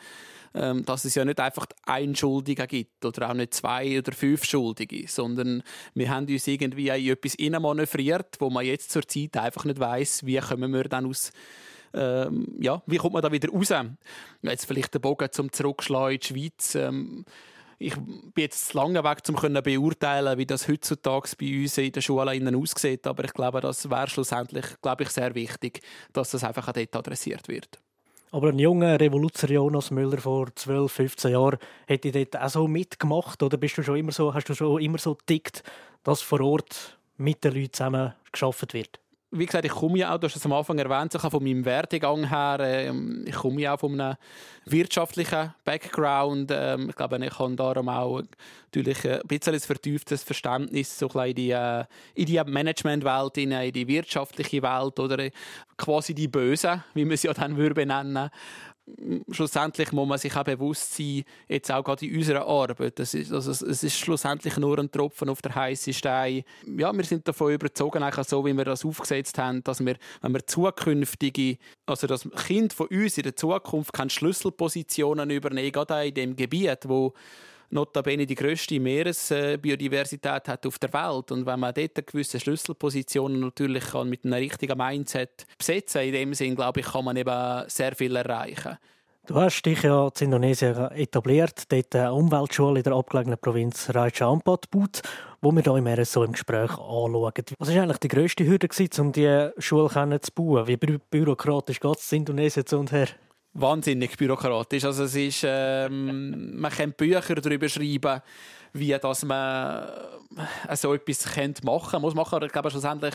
ähm, 0.55 0.85
dass 0.85 1.05
es 1.05 1.15
ja 1.15 1.25
nicht 1.25 1.41
einfach 1.41 1.67
einen 1.87 2.15
Schuldigen 2.15 2.67
gibt 2.67 3.05
oder 3.05 3.31
auch 3.31 3.35
nicht 3.35 3.55
zwei 3.55 3.99
oder 3.99 4.13
fünf 4.13 4.45
Schuldige, 4.45 5.09
sondern 5.09 5.63
wir 5.95 6.11
haben 6.11 6.27
uns 6.27 6.47
irgendwie 6.47 6.89
in 6.89 7.13
etwas 7.13 7.37
manövriert, 7.39 8.37
wo 8.39 8.51
man 8.51 8.67
jetzt 8.67 8.91
zur 8.91 9.07
Zeit 9.07 9.37
einfach 9.37 9.65
nicht 9.65 9.79
weiß, 9.79 10.27
wie 10.27 10.39
kommen 10.39 10.73
wir 10.73 10.85
dann 10.85 11.07
aus 11.07 11.33
ähm, 11.95 12.47
ja, 12.61 12.83
wie 12.87 12.97
kommt 12.97 13.15
man 13.15 13.23
da 13.23 13.33
wieder 13.33 13.51
raus? 13.51 13.73
Jetzt 14.43 14.67
vielleicht 14.67 14.95
den 14.95 15.01
Bogen 15.01 15.31
zum 15.33 15.53
Zurückschlagen 15.53 16.15
in 16.15 16.21
die 16.21 16.27
Schweiz. 16.27 16.75
Ähm, 16.75 17.25
ich 17.79 17.95
bin 17.95 18.33
jetzt 18.37 18.69
zu 18.69 18.77
lange 18.77 19.03
weg, 19.03 19.23
um 19.29 19.37
zu 19.37 19.63
beurteilen, 19.63 20.39
wie 20.39 20.45
das 20.45 20.69
heutzutage 20.69 21.31
bei 21.39 21.63
uns 21.63 21.79
in 21.79 21.93
den 21.93 22.03
Schulen 22.03 22.55
aussieht. 22.55 23.07
Aber 23.07 23.25
ich 23.25 23.33
glaube, 23.33 23.61
das 23.61 23.89
wäre 23.89 24.07
schlussendlich 24.07 24.67
glaube 24.83 25.05
ich, 25.05 25.09
sehr 25.09 25.35
wichtig, 25.35 25.81
dass 26.13 26.31
das 26.31 26.45
einfach 26.45 26.69
auch 26.69 26.73
dort 26.73 26.95
adressiert 26.95 27.49
wird. 27.49 27.79
Aber 28.33 28.51
ein 28.51 28.59
junger 28.59 29.01
Revoluzer 29.01 29.51
Jonas 29.51 29.91
Müller 29.91 30.19
vor 30.19 30.55
12, 30.55 30.93
15 30.93 31.33
Jahren 31.33 31.59
hätte 31.87 32.13
dort 32.13 32.37
auch 32.37 32.49
so 32.49 32.69
mitgemacht? 32.69 33.43
Oder 33.43 33.57
bist 33.57 33.79
du 33.79 33.83
schon 33.83 33.97
immer 33.97 34.13
so, 34.13 34.33
hast 34.35 34.49
du 34.49 34.55
schon 34.55 34.81
immer 34.81 34.99
so 34.99 35.17
tickt, 35.27 35.65
dass 36.05 36.23
vor 36.23 36.41
Ort 36.41 36.99
mit 37.17 37.43
den 37.43 37.55
Leuten 37.55 37.73
zusammen 37.73 38.15
geschafft 38.31 38.73
wird? 38.75 39.01
Wie 39.33 39.47
gesagt, 39.47 39.65
ich 39.65 39.71
komme 39.71 39.99
ja 39.99 40.13
auch, 40.13 40.19
du 40.19 40.27
hast 40.27 40.37
es 40.37 40.45
am 40.45 40.53
Anfang 40.53 40.79
erwähnt, 40.79 41.15
ich 41.15 41.21
von 41.21 41.43
meinem 41.43 41.65
Werdegang 41.65 42.29
her, 42.29 42.59
äh, 42.61 42.93
ich 43.25 43.35
komme 43.35 43.61
ja 43.61 43.75
auch 43.75 43.81
von 43.81 44.01
einem 44.01 44.17
wirtschaftlichen 44.65 45.55
Background. 45.65 46.51
Ähm, 46.53 46.89
ich 46.91 46.97
glaube, 46.97 47.25
ich 47.25 47.39
habe 47.39 47.55
darum 47.55 47.89
auch 47.89 48.23
natürlich 48.65 49.09
ein 49.09 49.21
bisschen 49.27 49.55
ein 49.55 49.61
vertieftes 49.61 50.25
Verständnis 50.25 50.99
so 50.99 51.09
in 51.09 51.35
die, 51.35 51.51
äh, 51.51 51.85
die 52.17 52.41
Managementwelt, 52.45 53.39
in, 53.39 53.73
die 53.73 53.87
wirtschaftliche 53.87 54.63
Welt 54.63 54.99
oder 54.99 55.29
quasi 55.77 56.13
die 56.13 56.29
Böse, 56.29 56.83
wie 56.95 57.05
man 57.05 57.17
sie 57.17 57.29
ja 57.29 57.35
dann 57.35 57.57
würde 57.57 57.75
benennen 57.75 58.31
schlussendlich 59.31 59.93
muss 59.93 60.09
man 60.09 60.19
sich 60.19 60.37
auch 60.37 60.45
bewusst 60.45 60.95
sein, 60.95 61.25
jetzt 61.49 61.71
auch 61.71 61.83
gerade 61.83 62.07
in 62.07 62.17
unserer 62.17 62.47
Arbeit. 62.47 62.99
Das 62.99 63.15
ist, 63.15 63.33
also 63.33 63.51
es 63.51 63.83
ist 63.83 63.99
schlussendlich 63.99 64.57
nur 64.57 64.79
ein 64.79 64.91
Tropfen 64.91 65.29
auf 65.29 65.43
der 65.43 65.55
heißen 65.55 65.93
Stein. 65.93 66.45
Ja, 66.77 66.93
wir 66.93 67.05
sind 67.05 67.27
davon 67.27 67.53
überzogen, 67.53 68.03
eigentlich 68.03 68.27
so 68.29 68.45
wie 68.45 68.53
wir 68.53 68.65
das 68.65 68.85
aufgesetzt 68.85 69.39
haben, 69.39 69.63
dass 69.65 69.85
wir, 69.85 69.97
wenn 70.21 70.33
wir 70.33 70.47
zukünftige, 70.47 71.59
also 71.87 72.07
das 72.07 72.29
Kind 72.47 72.73
von 72.73 72.87
uns 72.89 73.17
in 73.17 73.25
der 73.25 73.37
Zukunft 73.37 73.93
kann 73.93 74.11
Schlüsselpositionen 74.11 75.31
übernehmen, 75.31 75.73
gerade 75.73 76.07
in 76.07 76.15
dem 76.15 76.37
Gebiet, 76.37 76.89
wo 76.89 77.15
notabene 77.71 78.27
die 78.27 78.35
grösste 78.35 78.81
Meeresbiodiversität 78.81 80.49
hat 80.49 80.67
auf 80.67 80.79
der 80.79 80.93
Welt. 80.93 81.33
Und 81.33 81.47
wenn 81.47 81.61
man 81.61 81.75
dort 81.75 82.07
gewisse 82.07 82.41
Schlüsselpositionen 82.41 83.41
natürlich 83.41 83.85
kann 83.85 84.09
mit 84.09 84.25
einem 84.25 84.35
richtigen 84.35 84.77
Mindset 84.77 85.47
besetzen 85.57 86.03
in 86.03 86.13
dem 86.13 86.35
Sinn, 86.35 86.57
glaube 86.57 86.81
ich, 86.81 86.87
kann 86.87 87.05
man 87.05 87.17
eben 87.17 87.69
sehr 87.69 87.95
viel 87.95 88.17
erreichen. 88.17 88.79
Du 89.27 89.37
hast 89.37 89.63
dich 89.63 89.83
ja 89.83 90.07
in 90.07 90.25
Indonesien 90.25 90.91
etabliert, 90.91 91.71
dort 91.71 91.95
eine 91.95 92.13
Umweltschule 92.13 92.81
in 92.81 92.83
der 92.83 92.95
abgelegenen 92.95 93.39
Provinz 93.39 93.89
Raja 93.95 94.29
Ampat 94.29 94.69
baut, 94.71 95.03
wo 95.41 95.53
wir 95.53 95.63
hier 95.63 95.77
im 95.77 95.87
RSO 95.87 96.25
im 96.25 96.33
Gespräch 96.33 96.71
anschauen. 96.71 97.33
Was 97.59 97.73
war 97.73 97.83
eigentlich 97.83 97.99
die 97.99 98.09
grösste 98.09 98.45
Hürde, 98.45 98.69
um 98.99 99.13
diese 99.13 99.55
Schule 99.59 100.21
zu 100.21 100.33
bauen? 100.33 100.67
Wie 100.67 100.77
bürokratisch 100.77 101.79
geht 101.79 101.99
es 101.99 102.11
in 102.11 102.19
Indonesien 102.19 102.67
zu 102.67 102.79
und 102.79 102.91
her? 102.91 103.07
Wahnsinnig 103.53 104.17
bürokratisch. 104.17 104.85
Also 104.85 105.05
es 105.05 105.15
ist, 105.15 105.43
ähm, 105.45 106.55
man 106.61 106.71
kann 106.71 106.93
Bücher 106.93 107.35
darüber 107.35 107.69
schreiben, 107.69 108.21
wie 108.73 108.97
dass 108.99 109.25
man 109.25 109.89
äh, 110.69 110.77
so 110.77 110.95
etwas 110.95 111.27
machen 111.63 112.03
muss 112.03 112.15
machen. 112.15 112.37
Aber 112.37 112.47
ich 112.47 112.53
glaube 112.53 112.71
schlussendlich, 112.71 113.15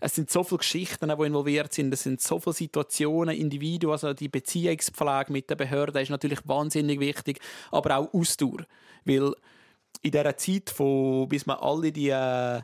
es 0.00 0.14
sind 0.16 0.30
so 0.30 0.42
viele 0.42 0.58
Geschichten, 0.58 1.08
die 1.16 1.26
involviert 1.26 1.72
sind. 1.72 1.94
Es 1.94 2.02
sind 2.02 2.20
so 2.20 2.40
viele 2.40 2.54
Situationen, 2.54 3.36
Individuen, 3.36 3.92
also 3.92 4.12
die 4.12 4.28
Beziehungspflege 4.28 5.32
mit 5.32 5.48
den 5.48 5.56
Behörden 5.56 6.02
ist 6.02 6.10
natürlich 6.10 6.40
wahnsinnig 6.44 6.98
wichtig, 6.98 7.38
aber 7.70 7.98
auch 7.98 8.12
Ausdauer, 8.12 8.66
weil 9.04 9.32
in 10.02 10.10
dieser 10.10 10.36
Zeit, 10.36 10.70
von, 10.70 11.28
bis 11.28 11.46
man 11.46 11.58
alle 11.58 11.92
die 11.92 12.08
äh, 12.08 12.62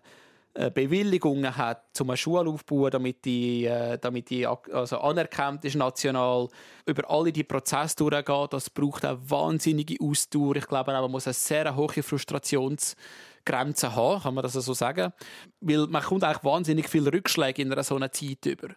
Bewilligungen 0.70 1.56
hat, 1.56 2.00
um 2.00 2.10
eine 2.10 2.16
Schule 2.16 2.50
aufzubauen, 2.50 2.90
damit 2.90 3.24
die, 3.24 3.64
äh, 3.64 3.96
damit 3.98 4.28
die 4.30 4.46
also 4.46 4.98
anerkannt 4.98 5.64
ist 5.64 5.76
national, 5.76 6.48
über 6.84 7.08
alle 7.08 7.32
die 7.32 7.44
Prozesse 7.44 7.96
durchgeht. 7.96 8.52
Das 8.52 8.68
braucht 8.70 9.04
eine 9.04 9.18
wahnsinnige 9.30 9.96
Ausdauer. 10.02 10.56
Ich 10.56 10.66
glaube, 10.66 10.92
man 10.92 11.10
muss 11.10 11.26
eine 11.26 11.34
sehr 11.34 11.76
hohe 11.76 12.02
Frustrationsgrenze 12.02 13.94
haben, 13.94 14.22
kann 14.22 14.34
man 14.34 14.42
das 14.42 14.54
so 14.54 14.72
sagen. 14.72 15.12
Weil 15.60 15.86
man 15.86 16.02
kommt 16.02 16.24
eigentlich 16.24 16.42
wahnsinnig 16.42 16.88
viele 16.88 17.12
Rückschläge 17.12 17.62
in 17.62 17.82
so 17.82 17.96
einer 17.96 18.10
Zeit 18.10 18.44
über. 18.46 18.74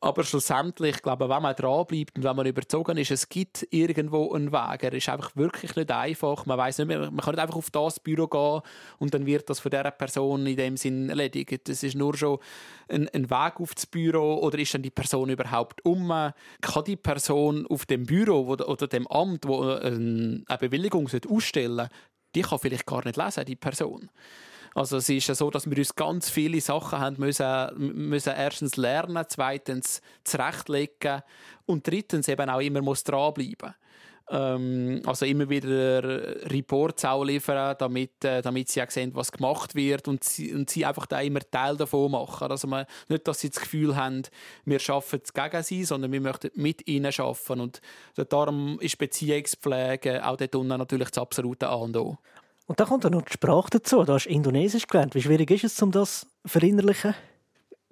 Aber 0.00 0.22
schlussendlich, 0.22 0.96
ich 0.96 1.02
glaube, 1.02 1.28
wenn 1.28 1.42
man 1.42 1.56
dranbleibt 1.56 2.16
und 2.16 2.22
wenn 2.22 2.36
man 2.36 2.46
überzogen 2.46 2.96
ist, 2.98 3.10
es 3.10 3.28
gibt 3.28 3.66
irgendwo 3.70 4.32
einen 4.32 4.52
Weg. 4.52 4.84
Er 4.84 4.92
ist 4.92 5.08
einfach 5.08 5.34
wirklich 5.34 5.74
nicht 5.74 5.90
einfach. 5.90 6.46
Man 6.46 6.56
weiß 6.56 6.78
nicht 6.78 6.86
mehr, 6.86 7.10
man 7.10 7.16
kann 7.16 7.34
nicht 7.34 7.42
einfach 7.42 7.56
auf 7.56 7.70
das 7.70 7.98
Büro 7.98 8.28
gehen 8.28 8.60
und 8.98 9.12
dann 9.12 9.26
wird 9.26 9.50
das 9.50 9.58
von 9.58 9.70
dieser 9.70 9.90
Person 9.90 10.46
in 10.46 10.56
dem 10.56 10.76
Sinn 10.76 11.08
erledigt. 11.08 11.68
Es 11.68 11.82
ist 11.82 11.96
nur 11.96 12.16
schon 12.16 12.38
ein, 12.88 13.08
ein, 13.08 13.28
Weg 13.28 13.60
auf 13.60 13.74
das 13.74 13.86
Büro 13.86 14.36
oder 14.36 14.60
ist 14.60 14.72
dann 14.72 14.82
die 14.82 14.90
Person 14.90 15.30
überhaupt 15.30 15.84
um? 15.84 16.08
Kann 16.60 16.84
die 16.86 16.96
Person 16.96 17.66
auf 17.66 17.84
dem 17.84 18.06
Büro 18.06 18.46
oder, 18.46 18.86
dem 18.86 19.08
Amt, 19.08 19.48
wo 19.48 19.62
eine 19.62 20.44
Bewilligung 20.60 21.08
ausstellen 21.28 21.88
die 22.34 22.42
kann 22.42 22.58
vielleicht 22.58 22.86
gar 22.86 23.04
nicht 23.04 23.16
lesen, 23.16 23.44
die 23.46 23.56
Person. 23.56 24.10
Also 24.74 24.98
es 24.98 25.08
ist 25.08 25.26
ja 25.26 25.34
so, 25.34 25.50
dass 25.50 25.68
wir 25.68 25.76
uns 25.76 25.94
ganz 25.94 26.30
viele 26.30 26.60
Sachen 26.60 26.98
haben 26.98 27.16
müssen, 27.18 27.68
müssen 27.76 28.34
erstens 28.36 28.76
lernen, 28.76 29.24
zweitens 29.28 30.02
zurechtlegen 30.24 31.22
und 31.66 31.86
drittens 31.86 32.28
eben 32.28 32.48
auch 32.48 32.60
immer 32.60 32.82
muss 32.82 33.04
dranbleiben 33.04 33.74
ähm, 34.30 35.02
also 35.06 35.24
immer 35.24 35.48
wieder 35.48 36.02
Reports 36.50 37.04
auch 37.04 37.24
liefern, 37.24 37.76
damit, 37.78 38.24
äh, 38.24 38.42
damit 38.42 38.68
sie 38.68 38.82
auch 38.82 38.90
sehen, 38.90 39.14
was 39.14 39.32
gemacht 39.32 39.74
wird 39.74 40.08
und 40.08 40.22
sie, 40.24 40.52
und 40.52 40.68
sie 40.70 40.84
einfach 40.84 41.06
da 41.06 41.20
immer 41.20 41.40
Teil 41.40 41.76
davon 41.76 42.10
machen. 42.10 42.50
Also 42.50 42.68
man, 42.68 42.86
nicht, 43.08 43.26
dass 43.26 43.40
sie 43.40 43.50
das 43.50 43.60
Gefühl 43.60 43.96
haben, 43.96 44.22
wir 44.64 44.80
arbeiten 44.88 45.22
gegen 45.34 45.62
sie, 45.62 45.84
sondern 45.84 46.12
wir 46.12 46.20
möchten 46.20 46.50
mit 46.54 46.86
ihnen 46.88 47.12
arbeiten 47.12 47.60
und 47.60 47.80
darum 48.28 48.78
ist 48.80 48.98
Beziehungspflege 48.98 50.26
auch 50.26 50.36
dort 50.36 50.54
unten 50.54 50.78
natürlich 50.78 51.10
das 51.10 51.22
absolute 51.22 51.68
A 51.68 51.74
und 51.74 51.96
O. 51.96 52.18
Und 52.68 52.78
da 52.78 52.84
kommt 52.84 53.04
dann 53.04 53.12
noch 53.12 53.22
die 53.22 53.32
Sprache 53.32 53.70
dazu. 53.70 54.04
Du 54.04 54.12
hast 54.12 54.26
Indonesisch 54.26 54.86
gelernt. 54.86 55.14
Wie 55.14 55.22
schwierig 55.22 55.50
ist 55.50 55.64
es, 55.64 55.82
um 55.82 55.90
das 55.90 56.20
zu 56.20 56.26
verinnerlichen? 56.44 57.14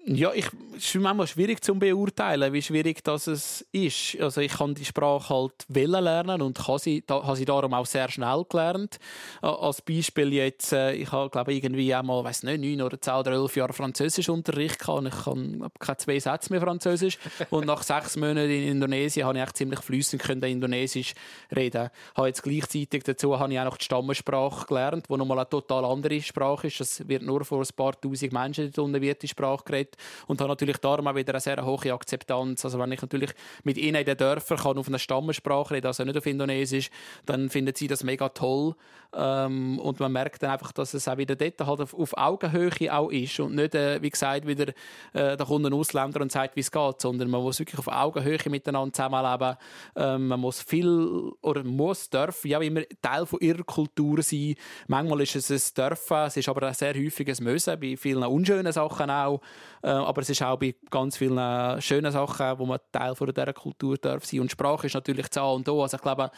Ja, 0.09 0.33
ich, 0.33 0.47
es 0.77 0.95
ist 0.95 0.95
manchmal 0.95 1.27
schwierig 1.27 1.65
zu 1.65 1.75
beurteilen, 1.75 2.53
wie 2.53 2.63
schwierig 2.63 3.03
das 3.03 3.27
ist. 3.27 4.17
Also 4.21 4.41
ich 4.41 4.53
kann 4.53 4.73
die 4.73 4.85
Sprache 4.85 5.35
halt 5.35 5.67
wollen 5.67 6.05
lernen 6.05 6.43
und 6.43 6.69
habe 6.69 6.79
sie, 6.79 7.03
da, 7.05 7.25
habe 7.25 7.37
sie 7.37 7.45
darum 7.45 7.75
auch 7.75 7.87
sehr 7.87 8.09
schnell 8.09 8.45
gelernt. 8.49 9.01
Als 9.43 9.83
Beispiel 9.83 10.33
jetzt, 10.33 10.73
äh, 10.73 10.93
ich 10.93 11.11
habe 11.11 11.29
glaube 11.31 11.53
irgendwie 11.53 11.93
einmal, 11.93 12.23
weiß 12.23 12.45
nicht, 12.45 12.61
neun 12.61 12.83
oder 12.83 13.01
zehn 13.01 13.15
oder 13.15 13.33
elf 13.33 13.57
Jahre 13.57 13.73
Französischunterricht 13.73 14.79
gehabt 14.79 14.99
und 15.01 15.07
ich 15.09 15.25
kann 15.25 15.69
keine 15.81 15.97
zwei 15.97 16.21
Sätze 16.21 16.53
mehr 16.53 16.61
Französisch. 16.61 17.19
und 17.51 17.67
nach 17.67 17.83
sechs 17.83 18.17
Monaten 18.17 18.49
in 18.49 18.63
Indonesien 18.63 19.27
habe 19.27 19.39
ich 19.39 19.43
echt 19.43 19.57
ziemlich 19.57 19.81
flüssig 19.81 20.23
können 20.23 20.45
Indonesisch 20.45 21.15
reden. 21.51 21.91
Habe 22.15 22.29
jetzt 22.29 22.45
gleichzeitig 22.45 23.03
dazu 23.03 23.37
habe 23.37 23.53
ich 23.53 23.59
auch 23.59 23.65
noch 23.65 23.77
die 23.77 23.85
Stammesprache 23.85 24.67
gelernt, 24.67 25.07
die 25.11 25.17
nochmal 25.17 25.41
eine 25.41 25.49
total 25.49 25.85
andere 25.85 26.23
Sprache 26.23 26.69
ist. 26.69 26.79
Das 26.79 27.09
wird 27.09 27.25
nur 27.25 27.45
vor 27.45 27.61
ein 27.61 27.69
paar 27.75 28.01
tausend 28.01 28.33
Menschen 28.33 28.71
dort 28.71 28.87
unten 28.87 29.03
wird 29.03 29.21
die 29.21 29.29
Sprache 29.29 29.65
geredet 29.65 29.96
und 30.27 30.41
habe 30.41 30.51
natürlich 30.51 30.79
darum 30.79 31.07
auch 31.07 31.15
wieder 31.15 31.35
eine 31.35 31.41
sehr 31.41 31.65
hohe 31.65 31.93
Akzeptanz. 31.93 32.65
Also 32.65 32.79
wenn 32.79 32.93
ich 32.93 33.03
natürlich 33.03 33.31
mit 33.65 33.79
ihnen 33.79 33.97
in 33.97 34.05
den 34.05 34.17
Dörfern 34.17 34.59
kann 34.59 34.79
auf 34.79 34.89
einer 34.89 34.99
Stammesprache 34.99 35.75
reden, 35.75 35.87
also 35.87 36.05
nicht 36.05 36.17
auf 36.17 36.27
Indonesisch, 36.27 36.91
dann 37.25 37.51
finden 37.51 37.75
sie 37.75 37.87
das 37.87 38.05
mega 38.05 38.29
toll 38.31 38.75
ähm, 39.15 39.79
und 39.79 40.01
man 40.01 40.13
merkt 40.13 40.43
dann 40.43 40.51
einfach, 40.51 40.73
dass 40.73 40.95
es 40.95 41.09
auch 41.09 41.17
wieder 41.17 41.37
dort 41.37 41.67
halt 41.67 41.81
auf, 41.81 41.95
auf 41.95 42.17
Augenhöhe 42.17 42.93
auch 42.93 43.11
ist 43.11 43.41
und 43.41 43.55
nicht, 43.55 43.75
äh, 43.75 44.01
wie 44.03 44.11
gesagt, 44.11 44.47
wieder 44.47 44.69
äh, 45.13 45.37
da 45.37 45.45
kommt 45.45 45.67
ein 45.67 45.73
Ausländer 45.73 46.21
und 46.21 46.33
sagt, 46.33 46.57
wie 46.57 46.61
es 46.61 46.71
geht, 46.71 47.01
sondern 47.01 47.31
man 47.31 47.43
muss 47.43 47.59
wirklich 47.59 47.79
auf 47.79 47.89
Augenhöhe 47.89 48.39
miteinander 48.47 48.93
zusammenleben. 48.93 49.57
Ähm, 49.97 50.29
man 50.29 50.41
muss 50.41 50.63
viel 50.63 51.33
oder 51.41 51.65
muss, 51.65 52.11
darf, 52.11 52.45
ja 52.45 52.61
immer 52.61 52.83
Teil 53.01 53.27
von 53.27 53.41
ihrer 53.41 53.65
Kultur 53.65 54.23
sein. 54.23 54.55
Manchmal 54.87 55.23
ist 55.23 55.37
es 55.37 55.51
ein 55.51 55.75
Dürfen, 55.75 56.17
es 56.27 56.37
ist 56.37 56.49
aber 56.49 56.73
sehr 56.75 56.95
häufig 56.95 57.29
ein 57.29 57.45
Müssen, 57.45 57.79
bei 57.81 57.97
vielen 57.97 58.25
unschönen 58.25 58.73
Sachen 58.73 59.11
auch. 59.11 59.41
Äh, 59.87 59.91
aber 59.91 60.21
es 60.21 60.31
ist 60.31 60.43
auch 60.43 60.59
bei 60.59 60.75
ganz 60.91 61.17
vielen 61.17 61.81
schönen 61.81 62.11
Sachen, 62.11 62.59
wo 62.59 62.67
man 62.67 62.81
Teil 62.91 63.15
von 63.15 63.29
dieser 63.29 63.53
Kultur 63.53 63.97
darf 63.97 64.25
sein. 64.25 64.41
Und 64.41 64.51
Sprache 64.51 64.89
ist 64.89 64.95
natürlich 64.95 65.29
das 65.29 65.41
A 65.41 65.53
und 65.53 65.69
O. 65.69 65.81
Also 65.81 65.97
ich 65.97 66.03
glaube, 66.03 66.29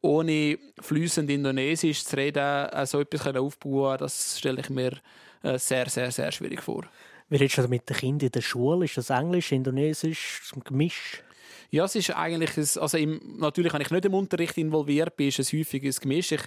ohne 0.00 0.58
fließend 0.80 1.28
Indonesisch 1.28 2.02
zu 2.02 2.16
reden, 2.16 2.66
äh, 2.70 2.86
so 2.86 3.00
etwas 3.00 3.26
aufbauen 3.36 3.98
das 3.98 4.38
stelle 4.38 4.60
ich 4.62 4.70
mir 4.70 4.92
äh, 5.42 5.58
sehr, 5.58 5.86
sehr, 5.90 6.10
sehr 6.10 6.32
schwierig 6.32 6.62
vor. 6.62 6.84
Wie 7.28 7.36
redest 7.36 7.58
du 7.58 7.68
mit 7.68 7.86
den 7.90 7.96
Kindern 7.96 8.26
in 8.26 8.32
der 8.32 8.40
Schule? 8.40 8.86
Ist 8.86 8.96
das 8.96 9.10
Englisch, 9.10 9.52
Indonesisch, 9.52 10.40
Gemisch? 10.64 11.22
Ja, 11.74 11.86
es 11.86 11.96
ist 11.96 12.10
eigentlich, 12.14 12.56
ein, 12.56 12.80
also 12.80 12.96
im, 12.96 13.20
natürlich, 13.36 13.72
wenn 13.72 13.80
ich 13.80 13.90
nicht 13.90 14.04
im 14.04 14.14
Unterricht 14.14 14.56
involviert 14.58 15.16
bin, 15.16 15.26
ist 15.26 15.40
es 15.40 15.52
häufig 15.52 15.82
ein 15.82 15.90
Gemisch. 15.90 16.30
Ich 16.30 16.42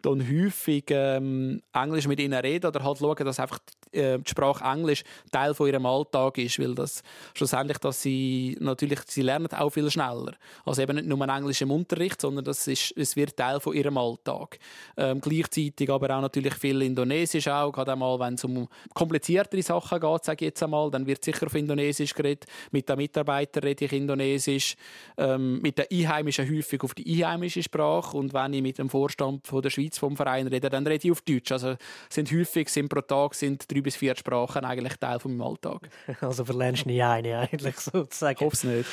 dann 0.00 0.26
häufig 0.26 0.84
ähm, 0.88 1.60
Englisch 1.74 2.06
mit 2.06 2.18
ihnen 2.18 2.40
reden 2.40 2.66
oder 2.66 2.82
halt 2.82 2.96
schauen, 2.96 3.26
dass 3.26 3.38
einfach 3.38 3.58
äh, 3.92 4.18
die 4.18 4.30
Sprache 4.30 4.64
Englisch 4.64 5.04
Teil 5.30 5.52
von 5.52 5.68
ihrem 5.68 5.84
Alltag 5.84 6.38
ist, 6.38 6.58
weil 6.58 6.74
das 6.74 7.02
schlussendlich, 7.34 7.76
dass 7.76 8.00
sie 8.00 8.56
natürlich, 8.58 9.00
sie 9.06 9.20
lernen 9.20 9.48
auch 9.52 9.68
viel 9.68 9.90
schneller. 9.90 10.32
Also 10.64 10.80
eben 10.80 10.96
nicht 10.96 11.08
nur 11.08 11.28
Englisch 11.28 11.60
im 11.60 11.72
Unterricht, 11.72 12.18
sondern 12.18 12.46
das 12.46 12.66
ist, 12.66 12.94
es 12.96 13.16
wird 13.16 13.36
Teil 13.36 13.60
von 13.60 13.74
ihrem 13.74 13.98
Alltag. 13.98 14.58
Ähm, 14.96 15.20
gleichzeitig 15.20 15.90
aber 15.90 16.16
auch 16.16 16.22
natürlich 16.22 16.54
viel 16.54 16.80
Indonesisch 16.80 17.48
auch, 17.48 17.70
gerade 17.70 17.92
einmal, 17.92 18.18
wenn 18.18 18.34
es 18.34 18.44
um 18.44 18.66
kompliziertere 18.94 19.62
Sachen 19.62 20.00
geht, 20.00 20.24
sage 20.24 20.44
ich 20.44 20.48
jetzt 20.48 20.62
einmal, 20.62 20.90
dann 20.90 21.06
wird 21.06 21.22
sicher 21.22 21.46
auf 21.46 21.54
Indonesisch 21.54 22.14
geredet. 22.14 22.46
Mit 22.70 22.88
den 22.88 22.96
Mitarbeitern 22.96 23.64
rede 23.64 23.84
ich 23.84 23.92
Indonesisch 23.92 24.69
ist 24.70 24.76
ähm, 25.16 25.60
mit 25.60 25.78
den 25.78 25.86
Einheimischen 25.90 26.48
häufig 26.48 26.82
auf 26.82 26.94
die 26.94 27.24
einheimische 27.24 27.62
Sprache 27.62 28.16
und 28.16 28.32
wenn 28.32 28.52
ich 28.52 28.62
mit 28.62 28.78
dem 28.78 28.90
Vorstand 28.90 29.46
von 29.46 29.62
der 29.62 29.70
Schweiz 29.70 29.98
vom 29.98 30.16
Verein 30.16 30.46
rede, 30.46 30.70
dann 30.70 30.86
rede 30.86 31.06
ich 31.06 31.12
auf 31.12 31.22
Deutsch. 31.22 31.52
Also 31.52 31.76
sind 32.08 32.30
häufig 32.32 32.68
sind 32.68 32.88
pro 32.88 33.00
Tag 33.00 33.34
sind 33.34 33.70
drei 33.70 33.80
bis 33.80 33.96
vier 33.96 34.16
Sprachen 34.16 34.64
eigentlich 34.64 34.96
Teil 34.96 35.18
von 35.18 35.36
meinem 35.36 35.48
Alltag. 35.48 35.88
Also 36.20 36.44
verlernst 36.44 36.84
du 36.84 36.90
nie 36.90 37.02
eine 37.02 37.38
eigentlich 37.38 37.76
sozusagen. 37.80 38.36
Ich 38.38 38.44
hoffe 38.44 38.56
es 38.56 38.64
nicht. 38.64 38.88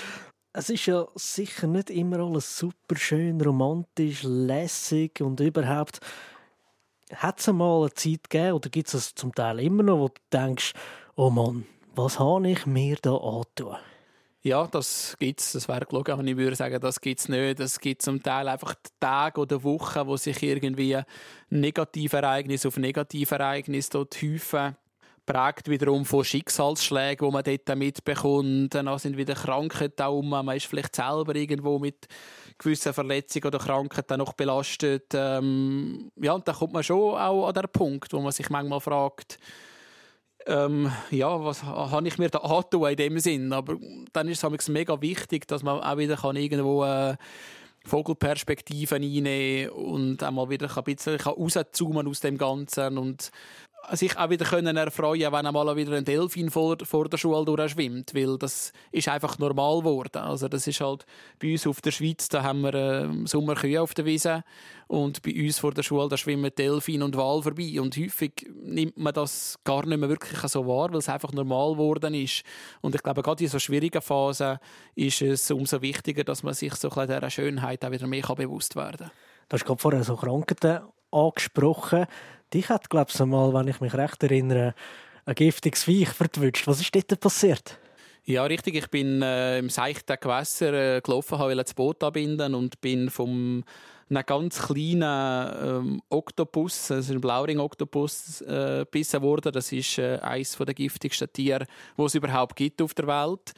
Es 0.54 0.70
ist 0.70 0.86
ja 0.88 1.06
sicher 1.14 1.68
nicht 1.68 1.90
immer 1.90 2.20
alles 2.20 2.58
super 2.58 2.96
schön, 2.96 3.40
romantisch, 3.42 4.24
lässig 4.24 5.22
und 5.22 5.40
überhaupt. 5.40 6.00
Hat 7.14 7.40
es 7.40 7.48
einmal 7.48 7.82
eine 7.82 7.94
Zeit 7.94 8.30
gegeben, 8.30 8.54
oder 8.54 8.70
gibt 8.70 8.94
es 8.94 9.14
zum 9.14 9.36
Teil 9.36 9.60
immer 9.60 9.84
noch, 9.84 10.00
wo 10.00 10.08
du 10.08 10.16
denkst, 10.34 10.74
oh 11.16 11.30
Mann, 11.30 11.66
was 11.96 12.20
habe 12.20 12.50
ich 12.50 12.66
mir 12.66 12.98
da 13.02 13.16
antun? 13.16 13.76
Ja, 14.44 14.66
das 14.68 15.16
gibt 15.20 15.42
es. 15.42 15.54
Das 15.54 15.68
wäre 15.68 15.86
gelogen, 15.86 16.18
wenn 16.18 16.28
ich 16.28 16.38
würde 16.38 16.56
sagen, 16.56 16.80
das 16.80 17.02
gibt 17.02 17.20
es 17.20 17.28
nicht. 17.28 17.60
Es 17.60 17.80
gibt 17.80 18.02
zum 18.02 18.22
Teil 18.22 18.48
einfach 18.48 18.76
Tage 19.00 19.42
oder 19.42 19.64
Wochen, 19.64 20.08
wo 20.08 20.16
sich 20.16 20.42
irgendwie 20.42 21.02
negative 21.50 22.18
Ereignisse 22.18 22.68
auf 22.68 22.78
negative 22.78 23.36
Ereignisse 23.36 23.90
dort 23.92 24.16
häufen 24.22 24.76
prägt 25.28 25.70
wiederum 25.70 26.06
von 26.06 26.24
Schicksalsschlägen, 26.24 27.28
die 27.28 27.34
man 27.34 27.44
dort 27.44 27.78
mitbekommt. 27.78 28.74
Dann 28.74 28.98
sind 28.98 29.18
wieder 29.18 29.36
Krankheiten 29.36 30.08
um. 30.08 30.30
Man 30.30 30.56
ist 30.56 30.66
vielleicht 30.66 30.96
selber 30.96 31.36
irgendwo 31.36 31.78
mit 31.78 32.08
gewissen 32.58 32.94
Verletzungen 32.94 33.46
oder 33.46 33.60
Krankheiten 33.60 34.18
noch 34.18 34.34
belastet. 34.34 35.12
Ähm, 35.14 36.10
ja, 36.16 36.32
und 36.32 36.48
dann 36.48 36.56
kommt 36.56 36.74
man 36.74 36.82
schon 36.82 37.16
auch 37.16 37.48
an 37.48 37.54
den 37.54 37.70
Punkt, 37.72 38.14
wo 38.14 38.22
man 38.22 38.32
sich 38.32 38.50
manchmal 38.50 38.80
fragt, 38.80 39.38
ähm, 40.48 40.92
ja, 41.12 41.44
was 41.44 41.64
habe 41.64 42.08
ich 42.08 42.18
mir 42.18 42.30
da 42.30 42.40
antun 42.44 42.90
in 42.90 42.96
dem 42.96 43.20
Sinn? 43.20 43.54
Aber 43.54 43.78
dann 44.14 44.28
ist 44.28 44.44
es 44.44 44.70
mega 44.70 45.02
wichtig, 45.02 45.48
dass 45.48 45.64
man 45.64 45.82
auch 45.82 45.98
wieder 45.98 46.16
kann 46.16 46.36
irgendwo 46.36 46.84
äh, 46.86 47.16
Vogelperspektiven 47.86 49.02
einnehmen 49.02 49.70
und 49.72 50.24
einmal 50.24 50.50
wieder 50.50 50.70
ein 50.76 50.84
bisschen 50.84 51.20
rauszoomen 51.20 52.08
aus 52.08 52.20
dem 52.20 52.38
Ganzen 52.38 52.98
und 52.98 53.32
sich 53.94 54.18
auch 54.18 54.30
wieder 54.30 54.46
können 54.46 54.76
erfreuen 54.76 55.32
wenn 55.32 55.46
einmal 55.46 55.76
wieder 55.76 55.94
ein 55.94 56.04
Delfin 56.04 56.50
vor, 56.50 56.78
vor 56.84 57.08
der 57.08 57.18
Schule 57.18 57.46
durchschwimmt, 57.46 58.14
weil 58.14 58.38
das 58.38 58.74
ist 58.92 59.08
einfach 59.08 59.40
normal 59.40 59.80
geworden. 59.80 60.18
Also 60.18 60.48
das 60.48 60.68
ist 60.68 60.82
halt 60.82 61.06
bei 61.40 61.54
uns 61.54 61.66
auf 61.66 61.82
der 61.82 61.92
Schweiz, 61.92 62.28
da 62.28 62.44
haben 62.44 62.62
wir 62.62 62.74
äh, 62.74 63.10
Sommerkühe 63.26 63.82
auf 63.82 63.94
der 63.94 64.06
Wiese 64.06 64.44
und 64.88 65.22
bei 65.22 65.34
uns 65.34 65.60
vor 65.60 65.72
der 65.72 65.84
Schule, 65.84 66.10
da 66.10 66.18
schwimmen 66.18 66.52
Delfin 66.58 67.02
und 67.02 67.16
Wal 67.16 67.42
vorbei 67.42 67.80
und 67.80 67.96
häufig 67.98 68.50
nimmt 68.62 68.98
man 68.98 69.14
das 69.14 69.58
gar 69.64 69.86
nicht 69.86 70.00
mehr 70.00 70.10
wirklich 70.10 70.40
so 70.40 70.66
wahr, 70.66 70.92
weil 70.92 71.00
es 71.00 71.10
einfach 71.10 71.32
normal 71.32 71.74
geworden 71.74 72.14
ist. 72.14 72.44
Und 72.82 72.96
ich 72.96 73.04
glaube, 73.04 73.22
gerade 73.22 73.44
in 73.44 73.50
so 73.50 73.60
schwierigen 73.60 74.02
Phasen 74.02 74.60
ist 74.96 75.22
es 75.22 75.50
umso 75.52 75.82
wichtiger, 75.82 76.24
dass 76.24 76.44
man 76.44 76.54
sich 76.54 76.76
so 76.76 76.90
ein 76.90 77.08
dieser 77.08 77.30
Schönheit 77.30 77.86
auch 77.86 77.92
wieder 77.92 78.08
mehr 78.08 78.24
bewusst 78.36 78.76
werden 78.76 79.08
kann. 79.08 79.12
Du 79.50 79.54
hast 79.54 79.66
gerade 79.66 79.80
vorher 79.80 80.04
so 80.04 80.16
Krankheiten 80.16 80.82
angesprochen. 81.12 82.06
Dich 82.54 82.70
hat, 82.70 82.90
glaube 82.90 83.12
ich, 83.14 83.22
einmal, 83.22 83.54
wenn 83.54 83.68
ich 83.68 83.82
mich 83.82 83.94
recht 83.94 84.24
erinnere, 84.24 84.74
ein 85.26 85.36
giftiges 85.36 85.84
Viech 85.84 86.10
verwünscht. 86.10 86.68
Was 86.68 86.80
ist 86.80 86.96
dort 86.96 87.20
passiert? 87.20 87.78
Ja, 88.24 88.44
richtig. 88.44 88.76
Ich 88.76 88.90
bin 88.90 89.22
äh, 89.22 89.60
im 89.60 89.70
seichten 89.70 90.18
Gewässer 90.20 90.74
äh, 90.98 91.02
gelaufen, 91.02 91.40
wollte 91.40 91.64
das 91.64 91.74
Boot 91.74 92.04
anbinden 92.04 92.56
und 92.56 92.80
bin 92.82 93.10
vom 93.10 93.64
einem 94.10 94.26
ganz 94.26 94.60
kleinen 94.68 95.54
ähm, 95.64 96.02
Oktopus, 96.10 96.92
also 96.92 97.14
ein 97.14 97.22
Blauring-Oktopus, 97.22 98.42
äh, 98.42 98.80
gebissen 98.80 99.22
worden. 99.22 99.52
Das 99.52 99.72
ist 99.72 99.98
äh, 99.98 100.18
eines 100.20 100.58
der 100.58 100.74
giftigsten 100.74 101.32
Tiere, 101.32 101.66
die 101.98 102.02
es 102.04 102.16
überhaupt 102.16 102.56
gibt 102.56 102.82
auf 102.82 102.94
der 102.94 103.08
Welt. 103.08 103.54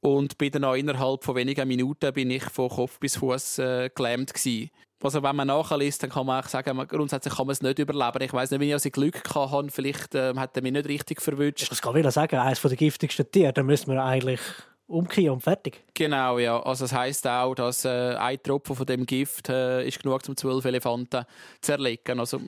Und 0.00 0.38
bin 0.38 0.52
dann 0.52 0.64
auch 0.64 0.74
innerhalb 0.74 1.24
von 1.24 1.34
wenigen 1.36 1.66
Minuten 1.66 2.12
bin 2.12 2.30
ich 2.30 2.44
von 2.44 2.68
Kopf 2.68 2.98
bis 2.98 3.16
Fuß 3.16 3.58
äh, 3.58 3.90
gelähmt 3.94 4.32
gewesen. 4.34 4.70
Also 5.02 5.22
wenn 5.22 5.36
man 5.36 5.48
nachliest, 5.48 6.02
dann 6.02 6.10
kann 6.10 6.26
man 6.26 6.42
auch 6.42 6.48
sagen, 6.48 6.76
grundsätzlich 6.88 7.34
kann 7.34 7.46
man 7.46 7.52
es 7.52 7.62
nicht 7.62 7.78
überleben. 7.78 8.22
Ich 8.22 8.32
weiß 8.32 8.50
nicht, 8.50 8.60
wie 8.60 8.68
ich 8.68 8.72
also 8.72 8.90
Glück 8.90 9.22
hatte, 9.34 9.70
vielleicht 9.70 10.14
äh, 10.14 10.34
hat 10.34 10.56
er 10.56 10.62
mich 10.62 10.72
nicht 10.72 10.88
richtig 10.88 11.20
verwünscht. 11.20 11.70
Das 11.70 11.82
kann 11.82 11.96
ich 11.96 12.10
sagen, 12.10 12.36
eines 12.36 12.60
der 12.60 12.76
giftigsten 12.76 13.30
Tiere, 13.30 13.52
da 13.52 13.62
müssen 13.62 13.92
wir 13.92 14.02
eigentlich 14.02 14.40
umkehren 14.88 15.34
und 15.34 15.40
fertig. 15.40 15.82
Genau, 15.94 16.38
ja. 16.38 16.62
Also 16.62 16.84
das 16.84 16.92
heisst 16.92 17.26
auch, 17.26 17.54
dass 17.54 17.84
äh, 17.84 18.14
ein 18.14 18.40
Tropfen 18.42 18.76
von 18.76 18.86
dem 18.86 19.04
Gift 19.04 19.48
äh, 19.48 19.86
ist 19.86 20.02
genug, 20.02 20.22
um 20.28 20.36
zwölf 20.36 20.64
Elefanten 20.64 21.24
zu 21.60 21.72
erlegen. 21.72 22.20
Also 22.20 22.40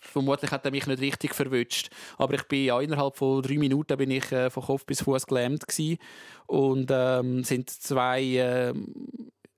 vermutlich 0.00 0.50
hat 0.50 0.64
er 0.64 0.70
mich 0.70 0.86
nicht 0.86 1.00
richtig 1.00 1.34
verwünscht. 1.34 1.90
Aber 2.16 2.34
ich 2.34 2.44
bin 2.44 2.64
ja 2.64 2.80
innerhalb 2.80 3.16
von 3.16 3.42
drei 3.42 3.58
Minuten 3.58 3.96
bin 3.98 4.10
ich 4.10 4.32
äh, 4.32 4.50
von 4.50 4.62
Kopf 4.62 4.86
bis 4.86 5.02
Fuß 5.02 5.26
gelähmt 5.26 5.66
gewesen. 5.66 5.98
und 6.46 6.90
ähm, 6.90 7.44
sind 7.44 7.68
zwei 7.68 8.22
äh, 8.22 8.74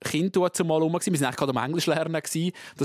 Kinder 0.04 0.52
zumal 0.52 0.82
rum. 0.82 0.92
Wir 0.92 1.00
waren 1.00 1.24
eigentlich 1.24 1.37
gerade 1.37 1.56
am 1.56 1.64
Englisch 1.64 1.87
lernen. 1.87 2.20
Das 2.22 2.35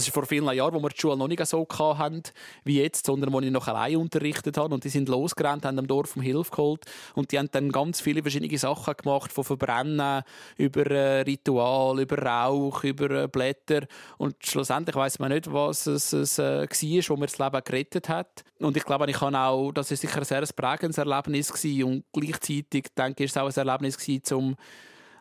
ist 0.07 0.13
vor 0.13 0.25
vielen 0.25 0.49
Jahren, 0.53 0.73
wo 0.73 0.81
wir 0.81 0.89
die 0.89 0.99
Schule 0.99 1.17
noch 1.17 1.27
nicht 1.27 1.45
so 1.45 1.67
hatten 1.69 2.23
wie 2.63 2.81
jetzt, 2.81 3.05
sondern 3.05 3.33
wo 3.33 3.39
ich 3.41 3.51
noch 3.51 3.67
allein 3.67 3.97
unterrichtet 3.97 4.57
habe. 4.57 4.73
Und 4.73 4.83
die 4.83 4.89
sind 4.89 5.09
losgerannt, 5.09 5.65
haben 5.65 5.77
am 5.77 5.87
Dorf 5.87 6.15
um 6.15 6.21
Hilfe 6.21 6.51
geholt. 6.51 6.85
Und 7.13 7.31
die 7.31 7.39
haben 7.39 7.49
dann 7.51 7.71
ganz 7.71 8.01
viele 8.01 8.21
verschiedene 8.21 8.57
Sachen 8.57 8.93
gemacht, 8.95 9.31
von 9.31 9.43
Verbrennen 9.43 10.23
über 10.57 10.85
äh, 10.89 11.21
Ritual, 11.21 11.99
über 11.99 12.17
Rauch, 12.17 12.83
über 12.83 13.23
äh, 13.23 13.27
Blätter. 13.27 13.87
Und 14.17 14.35
schlussendlich 14.45 14.95
weiß 14.95 15.19
man 15.19 15.31
nicht, 15.31 15.51
was 15.51 15.87
es, 15.87 16.13
es 16.13 16.39
äh, 16.39 16.67
war, 16.67 17.09
wo 17.09 17.19
mir 17.19 17.27
das 17.27 17.39
Leben 17.39 17.61
gerettet 17.63 18.09
hat. 18.09 18.43
Und 18.59 18.77
ich 18.77 18.85
glaube, 18.85 19.09
ich 19.09 19.17
kann 19.17 19.35
auch, 19.35 19.71
das 19.71 19.91
ist 19.91 20.01
sicher 20.01 20.19
ein 20.19 20.23
sehr 20.23 20.45
prägendes 20.55 20.97
Erlebnis 20.97 21.51
gewesen. 21.51 21.83
Und 21.83 22.03
gleichzeitig 22.13 22.87
denke 22.97 23.23
ich, 23.23 23.25
ist 23.25 23.35
es 23.35 23.41
auch 23.41 23.47
ein 23.47 23.67
Erlebnis 23.67 23.97
gewesen, 23.97 24.35
um 24.35 24.55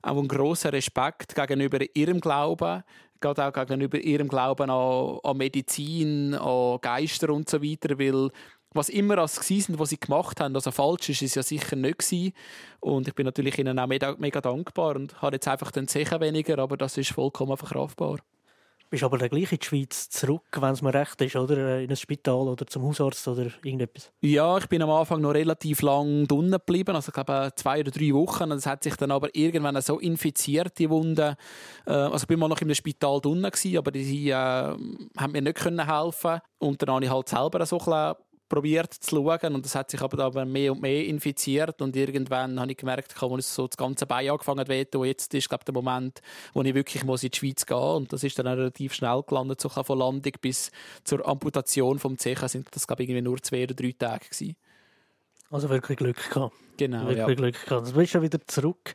auch 0.02 0.18
einen 0.18 0.28
grossen 0.28 0.70
Respekt 0.70 1.34
gegenüber 1.34 1.78
ihrem 1.94 2.20
Glauben, 2.20 2.82
gerade 3.20 3.44
auch 3.44 3.52
gegenüber 3.52 3.98
ihrem 3.98 4.28
Glauben 4.28 4.70
an, 4.70 5.18
an 5.22 5.36
Medizin, 5.36 6.34
an 6.34 6.78
Geister 6.80 7.30
und 7.30 7.48
so 7.48 7.62
weiter, 7.62 7.98
weil 7.98 8.30
was 8.72 8.88
immer 8.88 9.18
als 9.18 9.34
sind, 9.34 9.78
was 9.78 9.90
sie 9.90 9.98
gemacht 9.98 10.40
haben, 10.40 10.54
also 10.54 10.70
falsch 10.70 11.08
ist 11.08 11.22
es 11.22 11.34
ja 11.34 11.42
sicher 11.42 11.74
nicht 11.74 11.98
gewesen. 11.98 12.32
Und 12.78 13.08
ich 13.08 13.14
bin 13.14 13.26
natürlich 13.26 13.58
ihnen 13.58 13.78
auch 13.78 13.88
mega, 13.88 14.14
mega 14.18 14.40
dankbar 14.40 14.94
und 14.94 15.20
habe 15.20 15.36
jetzt 15.36 15.48
einfach 15.48 15.72
den 15.72 15.88
Zechen 15.88 16.20
weniger, 16.20 16.58
aber 16.58 16.76
das 16.76 16.96
ist 16.96 17.10
vollkommen 17.10 17.56
verkraftbar 17.56 18.18
bist 18.90 19.04
aber 19.04 19.18
dann 19.18 19.28
gleich 19.28 19.52
in 19.52 19.58
die 19.58 19.64
Schweiz 19.64 20.10
zurück, 20.10 20.42
wenn 20.58 20.72
es 20.72 20.82
mir 20.82 20.92
recht 20.92 21.20
ist, 21.22 21.36
oder? 21.36 21.80
In 21.80 21.90
ein 21.90 21.96
Spital 21.96 22.48
oder 22.48 22.66
zum 22.66 22.82
Hausarzt 22.82 23.26
oder 23.28 23.46
irgendetwas? 23.62 24.10
Ja, 24.20 24.58
ich 24.58 24.68
bin 24.68 24.82
am 24.82 24.90
Anfang 24.90 25.20
noch 25.20 25.32
relativ 25.32 25.82
lang 25.82 26.26
drinnen 26.26 26.50
geblieben, 26.50 26.96
also 26.96 27.08
ich 27.08 27.14
glaube 27.14 27.52
zwei 27.54 27.80
oder 27.80 27.90
drei 27.90 28.12
Wochen. 28.12 28.50
Es 28.50 28.66
hat 28.66 28.82
sich 28.82 28.96
dann 28.96 29.12
aber 29.12 29.34
irgendwann 29.34 29.80
so 29.80 29.98
infiziert, 30.00 30.78
die 30.78 30.90
Wunde. 30.90 31.36
Äh, 31.86 31.92
also 31.92 32.24
ich 32.24 32.26
bin 32.26 32.38
mal 32.38 32.48
noch 32.48 32.60
im 32.60 32.74
Spital 32.74 33.20
drinnen 33.20 33.50
aber 33.76 33.90
die 33.92 34.30
äh, 34.30 34.34
haben 34.34 35.32
mir 35.32 35.42
nicht 35.42 35.56
können 35.56 35.86
helfen 35.86 36.40
und 36.58 36.82
dann 36.82 36.90
habe 36.90 37.04
ich 37.04 37.10
halt 37.10 37.28
selber 37.28 37.64
so 37.64 37.78
ein 37.78 38.14
probiert 38.50 38.92
zu 38.92 39.16
schauen 39.16 39.54
und 39.54 39.64
das 39.64 39.74
hat 39.74 39.90
sich 39.90 40.02
aber 40.02 40.44
mehr 40.44 40.72
und 40.72 40.82
mehr 40.82 41.06
infiziert 41.06 41.80
und 41.80 41.96
irgendwann 41.96 42.60
habe 42.60 42.72
ich 42.72 42.76
gemerkt, 42.76 43.14
als 43.22 43.54
so 43.54 43.66
das 43.66 43.78
ganze 43.78 44.04
Bein 44.04 44.28
angefangen 44.28 44.68
hat 44.68 44.94
und 44.94 45.06
jetzt 45.06 45.32
ist 45.32 45.48
glaube 45.48 45.64
der 45.64 45.72
Moment, 45.72 46.20
wo 46.52 46.60
ich 46.60 46.74
wirklich 46.74 47.04
muss 47.04 47.22
in 47.22 47.30
die 47.30 47.38
Schweiz 47.38 47.64
gehen 47.64 47.78
muss 47.78 47.96
und 47.96 48.12
das 48.12 48.24
ist 48.24 48.38
dann 48.38 48.46
relativ 48.46 48.92
schnell 48.92 49.22
gelandet, 49.26 49.60
so 49.60 49.70
von 49.70 49.98
Landung 49.98 50.32
bis 50.42 50.70
zur 51.04 51.26
Amputation 51.26 51.98
vom 51.98 52.18
Zechen 52.18 52.48
sind 52.48 52.68
das 52.72 52.86
glaube 52.86 53.04
ich 53.04 53.08
irgendwie 53.08 53.22
nur 53.22 53.40
zwei 53.42 53.64
oder 53.64 53.74
drei 53.74 53.94
Tage 53.98 54.26
gewesen. 54.28 54.56
Also 55.50 55.68
wirklich 55.70 55.98
Glück 55.98 56.30
gehabt. 56.30 56.54
Genau, 56.76 57.06
wirklich 57.06 57.18
ja. 57.18 57.34
Glück 57.34 57.64
gehabt. 57.66 57.88
Du 57.88 57.92
bist 57.94 58.14
ja 58.14 58.22
wieder 58.22 58.38
zurück 58.46 58.94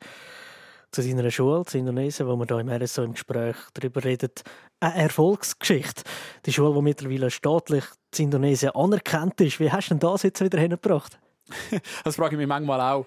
zu 0.91 1.01
seiner 1.01 1.29
Schule, 1.31 1.65
zu 1.65 1.77
Indonesien, 1.77 2.27
wo 2.27 2.35
wir 2.35 2.45
hier 2.45 2.59
im 2.59 2.69
RSO 2.69 3.03
im 3.03 3.13
Gespräch 3.13 3.55
darüber 3.73 4.03
reden. 4.03 4.31
Eine 4.79 4.95
Erfolgsgeschichte. 4.95 6.03
Die 6.45 6.53
Schule, 6.53 6.75
die 6.75 6.81
mittlerweile 6.81 7.31
staatlich 7.31 7.83
in 8.17 8.25
Indonesien 8.25 8.71
anerkannt 8.71 9.39
ist. 9.41 9.59
Wie 9.59 9.71
hast 9.71 9.89
du 9.89 9.95
denn 9.95 9.99
das 9.99 10.23
jetzt 10.23 10.41
wieder 10.41 10.59
hingebracht? 10.59 11.19
das 12.03 12.15
frage 12.15 12.35
ich 12.35 12.39
mich 12.39 12.47
manchmal 12.47 12.81
auch 12.81 13.05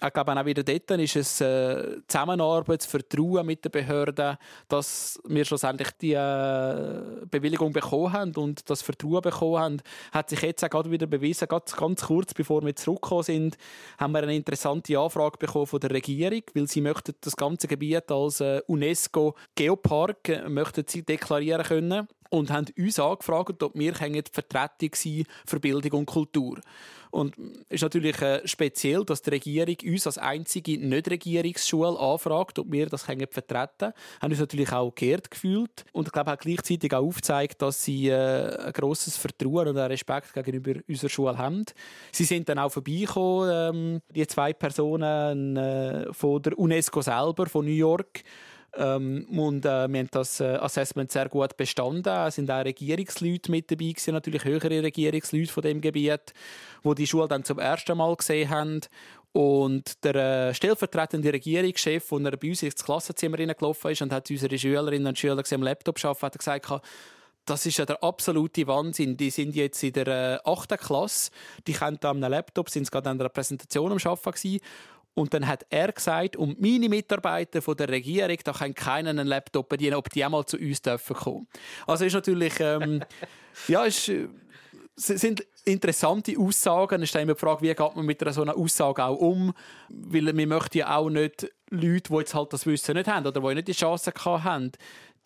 ich 0.00 0.12
glaube, 0.12 0.40
auch 0.40 0.44
wieder 0.44 0.62
dort 0.62 0.90
ist 0.92 1.16
es 1.16 1.40
äh, 1.40 1.96
Zusammenarbeit, 2.06 2.84
Vertrauen 2.84 3.46
mit 3.46 3.64
den 3.64 3.72
Behörden, 3.72 4.36
dass 4.68 5.20
wir 5.26 5.44
schlussendlich 5.44 5.90
die 6.00 6.12
äh, 6.12 7.26
Bewilligung 7.28 7.72
bekommen 7.72 8.12
haben 8.12 8.34
und 8.36 8.70
das 8.70 8.82
Vertrauen 8.82 9.22
bekommen 9.22 9.58
haben, 9.58 9.82
hat 10.12 10.30
sich 10.30 10.42
jetzt 10.42 10.64
auch 10.64 10.70
gerade 10.70 10.90
wieder 10.90 11.06
bewiesen. 11.06 11.48
Ganz, 11.48 11.74
ganz 11.74 12.02
kurz 12.02 12.32
bevor 12.32 12.64
wir 12.64 12.76
zurückgekommen 12.76 13.24
sind, 13.24 13.58
haben 13.98 14.12
wir 14.12 14.22
eine 14.22 14.36
interessante 14.36 14.98
Anfrage 14.98 15.38
bekommen 15.38 15.66
von 15.66 15.80
der 15.80 15.90
Regierung, 15.90 16.42
weil 16.54 16.68
sie 16.68 16.80
möchten 16.80 17.14
das 17.20 17.36
ganze 17.36 17.66
Gebiet 17.66 18.10
als 18.10 18.40
äh, 18.40 18.60
UNESCO 18.66 19.34
Geopark 19.56 20.28
äh, 20.28 20.48
möchten 20.48 20.84
sie 20.86 21.02
deklarieren 21.02 21.64
können. 21.64 22.08
und 22.30 22.50
haben 22.50 22.66
uns 22.76 22.98
angefragt, 22.98 23.62
ob 23.62 23.74
wir 23.74 23.94
Vertretung 23.94 24.90
sein 24.94 25.24
für 25.46 25.60
Bildung 25.60 26.00
und 26.00 26.06
Kultur. 26.06 26.60
Und 27.10 27.36
es 27.68 27.76
ist 27.76 27.82
natürlich 27.82 28.20
äh, 28.20 28.46
speziell, 28.46 29.04
dass 29.04 29.22
die 29.22 29.30
Regierung 29.30 29.76
uns 29.84 30.06
als 30.06 30.18
einzige 30.18 30.78
Nicht-Regierungsschule 30.78 31.98
anfragt, 31.98 32.58
ob 32.58 32.70
wir 32.70 32.86
das 32.86 33.02
vertreten 33.02 33.68
können. 33.78 33.92
Haben 34.20 34.30
uns 34.30 34.40
natürlich 34.40 34.72
auch 34.72 34.94
geehrt 34.94 35.30
gefühlt 35.30 35.84
und 35.92 36.08
ich 36.08 36.12
glaube 36.12 36.32
auch 36.32 36.38
gleichzeitig 36.38 36.92
auch 36.94 37.06
aufgezeigt, 37.08 37.62
dass 37.62 37.84
sie 37.84 38.08
äh, 38.08 38.66
ein 38.66 38.72
grosses 38.72 39.16
Vertrauen 39.16 39.68
und 39.68 39.76
Respekt 39.76 40.32
gegenüber 40.34 40.80
unserer 40.88 41.10
Schule 41.10 41.38
haben. 41.38 41.64
Sie 42.12 42.24
sind 42.24 42.48
dann 42.48 42.58
auch 42.58 42.70
vorbeigekommen, 42.70 43.50
ähm, 43.74 44.00
die 44.14 44.26
zwei 44.26 44.52
Personen 44.52 45.56
äh, 45.56 46.12
von 46.12 46.42
der 46.42 46.58
UNESCO 46.58 47.02
selber, 47.02 47.46
von 47.46 47.64
New 47.64 47.72
York, 47.72 48.22
ähm, 48.74 49.26
und 49.30 49.64
äh, 49.64 49.88
wir 49.88 49.98
haben 49.98 50.08
das 50.10 50.40
äh, 50.40 50.56
Assessment 50.56 51.10
sehr 51.10 51.28
gut 51.28 51.56
bestanden. 51.56 52.14
Es 52.26 52.34
sind 52.34 52.50
auch 52.50 52.64
Regierungsleute 52.64 53.50
mit 53.50 53.70
dabei 53.70 53.86
gewesen, 53.86 54.14
natürlich 54.14 54.44
höhere 54.44 54.82
Regierungsleute 54.82 55.52
von 55.52 55.62
dem 55.62 55.80
Gebiet, 55.80 56.34
wo 56.82 56.94
die 56.94 57.06
Schule 57.06 57.28
dann 57.28 57.44
zum 57.44 57.58
ersten 57.58 57.96
Mal 57.96 58.14
gesehen 58.14 58.50
haben. 58.50 58.80
Und 59.32 60.04
der 60.04 60.14
äh, 60.14 60.54
stellvertretende 60.54 61.32
Regierungschef, 61.32 62.08
der 62.08 62.36
bei 62.36 62.48
uns 62.48 62.62
ins 62.62 62.84
Klassenzimmer 62.84 63.36
gelaufen 63.36 63.90
ist 63.90 64.02
und 64.02 64.12
hat 64.12 64.30
unsere 64.30 64.58
Schülerinnen 64.58 65.06
und 65.06 65.18
Schüler 65.18 65.42
am 65.50 65.62
Laptop 65.62 66.02
arbeiten, 66.04 66.26
hat 66.26 66.38
gesagt, 66.38 66.82
das 67.44 67.64
ist 67.64 67.78
ja 67.78 67.86
der 67.86 68.02
absolute 68.02 68.66
Wahnsinn. 68.66 69.16
Die 69.16 69.30
sind 69.30 69.54
jetzt 69.54 69.82
in 69.82 69.94
der 69.94 70.06
äh, 70.06 70.38
8. 70.44 70.78
Klasse, 70.78 71.30
die 71.66 71.72
können 71.72 71.98
da 72.00 72.10
am 72.10 72.20
Laptop, 72.20 72.68
sind 72.68 72.90
gerade 72.90 73.08
an 73.08 73.20
einer 73.20 73.30
Präsentation 73.30 73.92
am 73.92 73.98
Arbeiten 73.98 74.32
gewesen 74.32 74.60
und 75.18 75.34
dann 75.34 75.46
hat 75.46 75.66
er 75.68 75.92
gesagt, 75.92 76.36
um 76.36 76.56
meine 76.58 76.88
Mitarbeiter 76.88 77.60
von 77.60 77.76
der 77.76 77.88
Regierung, 77.88 78.36
da 78.44 78.52
kann 78.52 78.74
keiner 78.74 79.10
einen 79.10 79.26
Laptop 79.26 79.68
bedienen, 79.68 79.96
ob 79.96 80.08
die 80.10 80.24
einmal 80.24 80.46
zu 80.46 80.56
uns 80.56 80.80
dürfen 80.80 81.16
kommen. 81.16 81.48
Also 81.86 82.04
ist 82.04 82.14
natürlich, 82.14 82.54
ähm, 82.60 83.02
ja, 83.68 83.84
ist, 83.84 84.08
äh, 84.08 84.28
sind 84.94 85.44
interessante 85.64 86.38
Aussagen. 86.38 87.02
Es 87.02 87.10
ist 87.10 87.16
immer 87.16 87.34
die 87.34 87.40
Frage, 87.40 87.62
wie 87.62 87.74
geht 87.74 87.96
man 87.96 88.06
mit 88.06 88.32
so 88.32 88.42
einer 88.42 88.56
Aussage 88.56 89.04
auch 89.04 89.16
um? 89.16 89.52
Weil 89.88 90.36
wir 90.36 90.46
möchten 90.46 90.78
ja 90.78 90.96
auch 90.96 91.10
nicht 91.10 91.48
Leute, 91.70 92.10
die 92.10 92.16
jetzt 92.16 92.34
halt 92.34 92.52
das 92.52 92.66
Wissen 92.66 92.94
nicht 92.94 93.08
haben 93.08 93.26
oder 93.26 93.40
die 93.40 93.54
nicht 93.54 93.68
die 93.68 93.72
Chance 93.72 94.12
haben, 94.24 94.72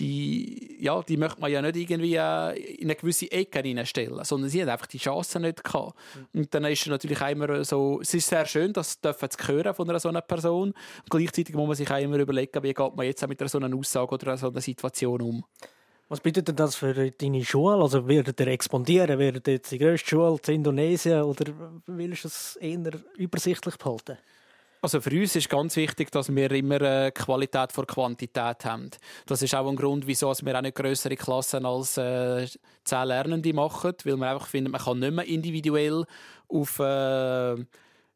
die, 0.01 0.79
ja, 0.81 1.03
die 1.03 1.17
möchte 1.17 1.41
man 1.41 1.51
ja 1.51 1.63
nicht 1.63 1.77
irgendwie 1.77 2.17
äh, 2.17 2.75
in 2.77 2.85
eine 2.85 2.97
gewisse 2.97 3.31
Ecke 3.31 3.61
hineinstellen, 3.61 4.25
sondern 4.25 4.51
sie 4.51 4.63
haben 4.63 4.69
einfach 4.69 4.87
die 4.87 4.99
Chance 4.99 5.41
nicht 5.41 5.63
gehabt. 5.63 5.95
Mhm. 6.33 6.41
Und 6.41 6.55
dann 6.55 6.65
ist 6.65 6.83
es 6.83 6.87
natürlich 6.89 7.21
immer 7.21 7.65
so, 7.65 8.01
es 8.01 8.13
ist 8.15 8.29
sehr 8.29 8.47
schön, 8.47 8.73
das 8.73 9.01
dürfen 9.01 9.31
zu 9.31 9.49
hören 9.49 9.75
von 9.75 9.89
einer 9.89 10.01
so 10.01 10.09
einer 10.09 10.21
Person. 10.21 10.69
Und 10.71 11.11
gleichzeitig 11.11 11.55
muss 11.55 11.67
man 11.67 11.77
sich 11.77 11.91
auch 11.91 11.99
immer 11.99 12.19
überlegen, 12.19 12.63
wie 12.63 12.75
geht 12.75 12.97
man 12.97 13.07
jetzt 13.07 13.27
mit 13.27 13.49
so 13.49 13.59
einer 13.59 13.77
Aussage 13.77 14.15
oder 14.15 14.37
so 14.37 14.49
einer 14.49 14.61
Situation 14.61 15.21
um. 15.21 15.45
Was 16.09 16.21
bedeutet 16.21 16.61
das 16.61 16.75
für 16.75 17.11
deine 17.11 17.43
Schule? 17.43 17.77
Also 17.77 18.07
werdet 18.07 18.39
ihr 18.39 18.49
expandieren? 18.49 19.19
Ihr 19.19 19.41
jetzt 19.47 19.73
die 19.73 19.79
grösste 19.79 20.11
Schule 20.11 20.39
in 20.47 20.55
Indonesien 20.57 21.23
oder 21.23 21.53
willst 21.87 22.25
du 22.25 22.29
es 22.29 22.57
eher 22.57 22.93
übersichtlich 23.17 23.77
behalten? 23.79 24.19
Also 24.85 25.01
für 25.01 25.11
uns 25.11 25.37
ist 25.37 25.49
ganz 25.49 25.77
wichtig, 25.77 26.11
dass 26.11 26.35
wir 26.35 26.51
immer 26.51 26.81
äh, 26.81 27.12
Qualität 27.12 27.71
vor 27.71 27.87
Quantität 27.87 28.64
haben. 28.64 28.90
Das 29.27 29.40
ist 29.40 29.55
auch 29.55 29.68
ein 29.68 29.77
Grund, 29.77 30.09
wieso 30.09 30.33
wir 30.33 30.59
auch 30.59 30.61
nicht 30.61 30.75
größere 30.75 31.14
Klassen 31.14 31.64
als 31.64 31.97
äh, 31.99 32.49
zehn 32.83 33.07
Lernende 33.07 33.53
machen, 33.53 33.95
weil 34.03 34.16
man 34.16 34.31
einfach 34.31 34.49
findet, 34.49 34.73
man 34.73 34.81
kann 34.81 34.99
nicht 34.99 35.12
mehr 35.12 35.25
individuell 35.25 36.05
auf 36.49 36.81
äh, 36.81 37.64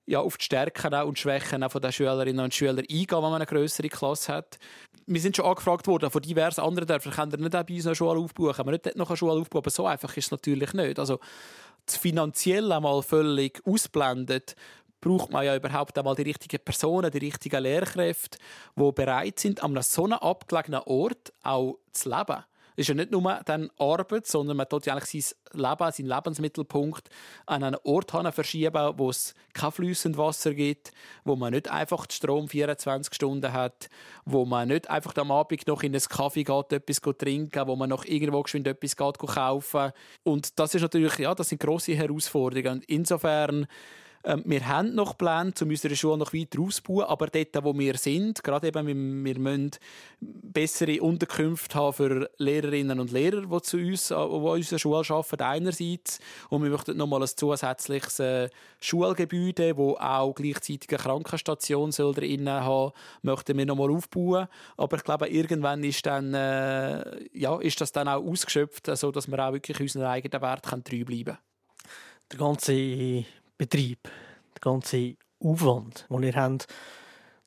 ja, 0.08 0.20
auf 0.20 0.38
die 0.38 0.44
Stärken 0.44 0.94
und 0.94 1.18
Schwächen 1.18 1.60
den 1.60 1.92
Schülerinnen 1.92 2.44
und 2.44 2.54
Schülern 2.54 2.78
eingehen, 2.78 3.08
wenn 3.10 3.20
man 3.22 3.34
eine 3.34 3.46
größere 3.46 3.88
Klasse 3.88 4.34
hat. 4.34 4.58
Wir 5.06 5.20
sind 5.20 5.36
schon 5.36 5.46
angefragt 5.46 5.86
worden 5.86 6.10
von 6.10 6.22
diversen 6.22 6.62
anderen 6.62 6.88
Dörfern, 6.88 7.12
können 7.12 7.32
wir 7.32 7.38
nicht 7.38 7.56
auch 7.56 7.64
bei 7.64 7.74
uns 7.74 7.86
eine 7.86 7.94
Schule 7.94 8.18
aufbauen, 8.18 8.54
können 8.54 8.68
wir 8.68 8.72
nicht 8.72 8.96
noch 8.96 9.10
eine 9.10 9.16
Schule 9.16 9.40
aufbauen, 9.40 9.62
aber 9.62 9.70
so 9.70 9.86
einfach 9.86 10.16
ist 10.16 10.26
es 10.26 10.30
natürlich 10.32 10.72
nicht. 10.72 10.98
Also 10.98 11.20
das 11.86 11.96
finanziell 11.96 12.72
einmal 12.72 13.02
völlig 13.02 13.60
ausblendet, 13.64 14.56
braucht 15.06 15.30
man 15.30 15.44
ja 15.44 15.54
überhaupt 15.54 15.96
einmal 15.96 16.16
die 16.16 16.22
richtigen 16.22 16.62
Personen, 16.64 17.12
die 17.12 17.18
richtigen 17.18 17.62
Lehrkräfte, 17.62 18.38
die 18.74 18.92
bereit 18.92 19.38
sind, 19.38 19.62
an 19.62 19.70
einem 19.70 19.82
so 19.82 20.04
einem 20.04 20.14
abgelegenen 20.14 20.80
Ort 20.84 21.32
auch 21.44 21.78
zu 21.92 22.08
leben. 22.08 22.42
Es 22.78 22.82
ist 22.82 22.88
ja 22.88 22.94
nicht 22.94 23.12
nur 23.12 23.40
dann 23.46 23.70
Arbeit, 23.78 24.26
sondern 24.26 24.56
man 24.56 24.68
tut 24.68 24.84
ja 24.84 24.94
eigentlich 24.94 25.24
sein 25.24 25.60
Leben, 25.60 25.92
seinen 25.92 26.06
Lebensmittelpunkt 26.08 27.08
an 27.46 27.62
einen 27.62 27.76
Ort 27.84 28.10
verschieben, 28.34 28.98
wo 28.98 29.08
es 29.08 29.34
kein 29.54 29.70
fließendes 29.70 30.18
Wasser 30.18 30.52
gibt, 30.52 30.90
wo 31.24 31.36
man 31.36 31.52
nicht 31.54 31.70
einfach 31.70 32.04
den 32.06 32.12
Strom 32.12 32.48
24 32.48 33.14
Stunden 33.14 33.52
hat, 33.52 33.88
wo 34.24 34.44
man 34.44 34.68
nicht 34.68 34.90
einfach 34.90 35.16
am 35.16 35.30
Abend 35.30 35.66
noch 35.68 35.84
in 35.84 35.94
einen 35.94 36.02
Kaffee 36.02 36.42
geht, 36.42 36.72
etwas 36.72 37.00
trinken, 37.16 37.66
wo 37.66 37.76
man 37.76 37.88
noch 37.88 38.04
irgendwo 38.04 38.42
geschwind 38.42 38.66
etwas 38.66 38.96
geht, 38.96 39.18
kaufen. 39.18 39.92
Und 40.24 40.58
das 40.58 40.74
ist 40.74 40.82
natürlich, 40.82 41.16
ja, 41.18 41.34
das 41.34 41.48
sind 41.48 41.62
grosse 41.62 41.94
Herausforderungen. 41.94 42.80
Und 42.80 42.84
insofern 42.86 43.68
ähm, 44.26 44.42
wir 44.44 44.66
haben 44.66 44.94
noch 44.94 45.16
Pläne, 45.16 45.52
um 45.62 45.68
unsere 45.68 45.94
Schule 45.94 46.18
noch 46.18 46.32
weiter 46.32 46.60
auszubauen, 46.60 47.04
aber 47.04 47.28
dort, 47.28 47.62
wo 47.62 47.78
wir 47.78 47.96
sind, 47.96 48.42
gerade 48.42 48.66
eben, 48.66 48.86
wir, 48.86 49.34
wir 49.34 49.38
müssen 49.38 49.70
bessere 50.20 51.00
Unterkünfte 51.00 51.76
haben 51.76 51.92
für 51.92 52.30
Lehrerinnen 52.38 52.98
und 52.98 53.12
Lehrer, 53.12 53.42
die 53.42 53.62
zu 53.62 53.76
uns, 53.76 54.10
an 54.10 54.28
unserer 54.28 54.78
Schule 54.80 55.02
arbeiten, 55.08 55.42
einerseits. 55.42 56.18
Und 56.50 56.64
wir 56.64 56.70
möchten 56.70 56.96
noch 56.96 57.06
mal 57.06 57.22
ein 57.22 57.28
zusätzliches 57.28 58.18
äh, 58.18 58.48
Schulgebäude, 58.80 59.76
wo 59.76 59.96
auch 59.96 60.34
gleichzeitig 60.34 60.88
eine 60.90 60.98
Krankenstation 60.98 61.92
soll 61.92 62.12
drin 62.12 62.48
haben, 62.50 62.92
möchten 63.22 63.56
wir 63.56 63.66
noch 63.66 63.76
mal 63.76 63.92
aufbauen. 63.92 64.48
Aber 64.76 64.96
ich 64.96 65.04
glaube, 65.04 65.28
irgendwann 65.28 65.84
ist, 65.84 66.04
dann, 66.04 66.34
äh, 66.34 67.28
ja, 67.32 67.60
ist 67.60 67.80
das 67.80 67.92
dann 67.92 68.08
auch 68.08 68.24
ausgeschöpft, 68.24 68.88
sodass 68.96 69.28
wir 69.28 69.38
auch 69.38 69.52
wirklich 69.52 69.78
unseren 69.78 70.06
eigenen 70.06 70.42
Wert 70.42 70.64
treu 70.64 71.04
bleiben 71.04 71.24
können. 71.24 71.38
Der 72.32 72.38
ganze 72.40 73.24
Betrieb, 73.58 74.02
der 74.04 74.60
ganze 74.60 75.14
Aufwand, 75.40 76.06
den 76.10 76.22
ihr 76.22 76.34
habt, 76.34 76.66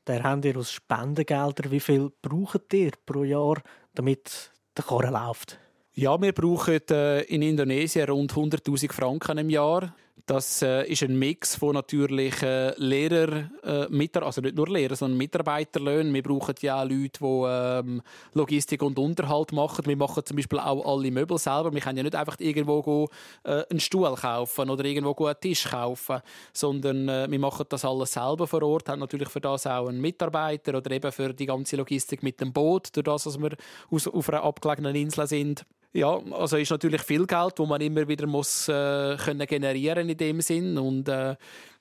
den 0.07 0.23
habt 0.23 0.45
ihr 0.45 0.57
aus 0.57 0.71
Spendengeldern. 0.71 1.71
Wie 1.71 1.79
viel 1.79 2.11
braucht 2.21 2.73
ihr 2.73 2.91
pro 3.05 3.23
Jahr, 3.23 3.61
damit 3.93 4.51
der 4.75 4.83
Karren 4.83 5.13
läuft? 5.13 5.59
Ja, 5.93 6.19
wir 6.21 6.33
brauchen 6.33 6.79
äh, 6.91 7.21
in 7.23 7.41
Indonesien 7.41 8.09
rund 8.09 8.33
100.000 8.33 8.91
Franken 8.91 9.37
im 9.37 9.49
Jahr. 9.49 9.93
Das 10.25 10.61
äh, 10.61 10.85
ist 10.87 11.03
ein 11.03 11.17
Mix 11.17 11.55
von 11.55 11.73
natürlich 11.73 12.41
äh, 12.41 12.73
Lehrer, 12.77 13.49
äh, 13.63 14.19
also 14.21 14.41
nicht 14.41 14.55
nur 14.55 14.67
Lehrer, 14.67 14.95
sondern 14.95 15.17
Mitarbeiterlöhnen. 15.17 16.13
Wir 16.13 16.23
brauchen 16.23 16.55
ja 16.61 16.81
auch 16.81 16.87
Leute, 16.87 17.19
die 17.19 17.43
ähm, 17.47 18.01
Logistik 18.33 18.81
und 18.81 18.99
Unterhalt 18.99 19.51
machen. 19.51 19.85
Wir 19.85 19.97
machen 19.97 20.23
zum 20.25 20.37
Beispiel 20.37 20.59
auch 20.59 20.85
alle 20.85 21.11
Möbel 21.11 21.37
selber. 21.37 21.73
Wir 21.73 21.81
können 21.81 21.97
ja 21.97 22.03
nicht 22.03 22.15
einfach 22.15 22.39
irgendwo 22.39 22.81
go, 22.81 23.09
äh, 23.43 23.63
einen 23.69 23.79
Stuhl 23.79 24.13
kaufen 24.15 24.69
oder 24.69 24.85
irgendwo 24.85 25.25
einen 25.25 25.39
Tisch 25.39 25.65
kaufen, 25.65 26.21
sondern 26.53 27.09
äh, 27.09 27.27
wir 27.29 27.39
machen 27.39 27.65
das 27.69 27.85
alles 27.85 28.13
selber 28.13 28.47
vor 28.47 28.63
Ort. 28.63 28.89
Haben 28.89 28.99
natürlich 28.99 29.29
für 29.29 29.41
das 29.41 29.67
auch 29.67 29.87
einen 29.87 30.01
Mitarbeiter 30.01 30.77
oder 30.77 30.91
eben 30.91 31.11
für 31.11 31.33
die 31.33 31.45
ganze 31.45 31.75
Logistik 31.75 32.23
mit 32.23 32.39
dem 32.41 32.53
Boot, 32.53 32.95
durch 32.95 33.05
das, 33.05 33.23
dass 33.23 33.39
wir 33.39 33.55
aus, 33.89 34.07
auf 34.07 34.29
einer 34.29 34.43
abgelegenen 34.43 34.95
Insel 34.95 35.27
sind. 35.27 35.65
Ja, 35.91 36.19
also 36.33 36.57
ist 36.57 36.69
natürlich 36.69 37.01
viel 37.01 37.25
Geld, 37.25 37.53
wo 37.57 37.65
man 37.65 37.81
immer 37.81 38.07
wieder 38.07 38.27
muss 38.27 38.67
äh, 38.67 39.17
können 39.17 39.47
generieren 39.47 40.07
in 40.09 40.17
dem 40.17 40.41
Sinn. 40.41 40.77
Und 40.77 41.07
äh, 41.09 41.35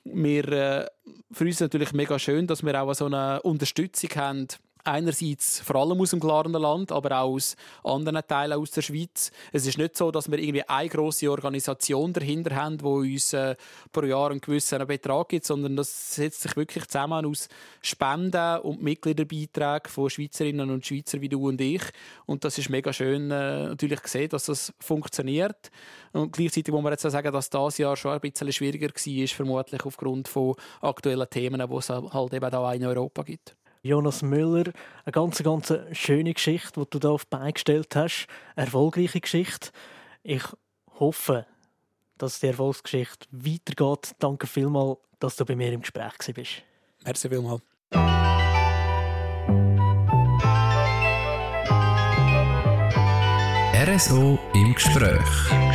wir 0.04 0.48
äh, 0.48 0.86
für 1.32 1.44
uns 1.44 1.60
natürlich 1.60 1.92
mega 1.92 2.18
schön, 2.18 2.46
dass 2.46 2.62
wir 2.62 2.80
auch 2.80 2.94
so 2.94 3.06
eine 3.06 3.42
Unterstützung 3.42 4.10
haben 4.16 4.48
einerseits 4.84 5.60
vor 5.60 5.76
allem 5.76 6.00
aus 6.00 6.10
dem 6.10 6.20
klaren 6.20 6.52
Land, 6.52 6.92
aber 6.92 7.20
auch 7.20 7.34
aus 7.34 7.56
anderen 7.84 8.20
Teilen 8.26 8.58
aus 8.58 8.70
der 8.70 8.82
Schweiz. 8.82 9.30
Es 9.52 9.66
ist 9.66 9.78
nicht 9.78 9.96
so, 9.96 10.10
dass 10.10 10.30
wir 10.30 10.38
irgendwie 10.38 10.62
eine 10.62 10.88
große 10.88 11.30
Organisation 11.30 12.12
dahinter 12.12 12.54
haben, 12.56 12.80
wo 12.82 12.98
uns 12.98 13.32
äh, 13.32 13.56
pro 13.92 14.02
Jahr 14.02 14.30
einen 14.30 14.40
gewissen 14.40 14.86
Betrag 14.86 15.28
gibt, 15.28 15.46
sondern 15.46 15.76
das 15.76 16.14
setzt 16.14 16.42
sich 16.42 16.56
wirklich 16.56 16.86
zusammen 16.86 17.26
aus 17.26 17.48
Spenden 17.82 18.60
und 18.60 18.82
Mitgliederbeiträgen 18.82 19.90
von 19.90 20.10
Schweizerinnen 20.10 20.70
und 20.70 20.86
Schweizer 20.86 21.20
wie 21.20 21.28
du 21.28 21.48
und 21.48 21.60
ich. 21.60 21.82
Und 22.26 22.44
das 22.44 22.58
ist 22.58 22.70
mega 22.70 22.92
schön 22.92 23.30
äh, 23.30 23.68
natürlich 23.68 24.02
gesehen, 24.02 24.28
dass 24.28 24.46
das 24.46 24.72
funktioniert. 24.78 25.70
Und 26.12 26.32
gleichzeitig 26.32 26.72
muss 26.72 26.82
man 26.82 26.92
jetzt 26.92 27.04
auch 27.06 27.10
sagen, 27.10 27.32
dass 27.32 27.50
das 27.50 27.78
Jahr 27.78 27.96
schon 27.96 28.12
ein 28.12 28.20
bisschen 28.20 28.52
schwieriger 28.52 28.88
war, 28.88 29.28
vermutlich 29.28 29.84
aufgrund 29.84 30.28
von 30.28 30.54
aktuellen 30.80 31.28
Themen, 31.28 31.68
die 31.68 31.76
es 31.76 31.90
halt 31.90 32.32
eben 32.32 32.54
auch 32.54 32.72
in 32.72 32.84
Europa 32.84 33.22
gibt. 33.22 33.57
Jonas 33.82 34.22
Müller, 34.22 34.72
eine 35.04 35.12
ganz, 35.12 35.42
ganz 35.42 35.72
schöne 35.92 36.34
Geschichte, 36.34 36.80
die 36.80 36.90
du 36.90 36.98
da 36.98 37.10
auf 37.10 37.24
die 37.24 37.30
Beine 37.30 37.52
gestellt 37.52 37.94
hast. 37.96 38.26
Eine 38.56 38.66
erfolgreiche 38.66 39.20
Geschichte. 39.20 39.70
Ich 40.22 40.42
hoffe, 40.98 41.46
dass 42.18 42.40
die 42.40 42.48
Erfolgsgeschichte 42.48 43.26
weitergeht. 43.30 44.14
Danke 44.18 44.46
vielmals, 44.46 44.98
dass 45.18 45.36
du 45.36 45.44
bei 45.44 45.56
mir 45.56 45.72
im 45.72 45.80
Gespräch 45.80 46.12
bist. 46.34 46.62
Merci 47.04 47.28
vielmals. 47.28 47.62
RSO 53.74 54.38
im 54.54 54.74
Gespräch. 54.74 55.67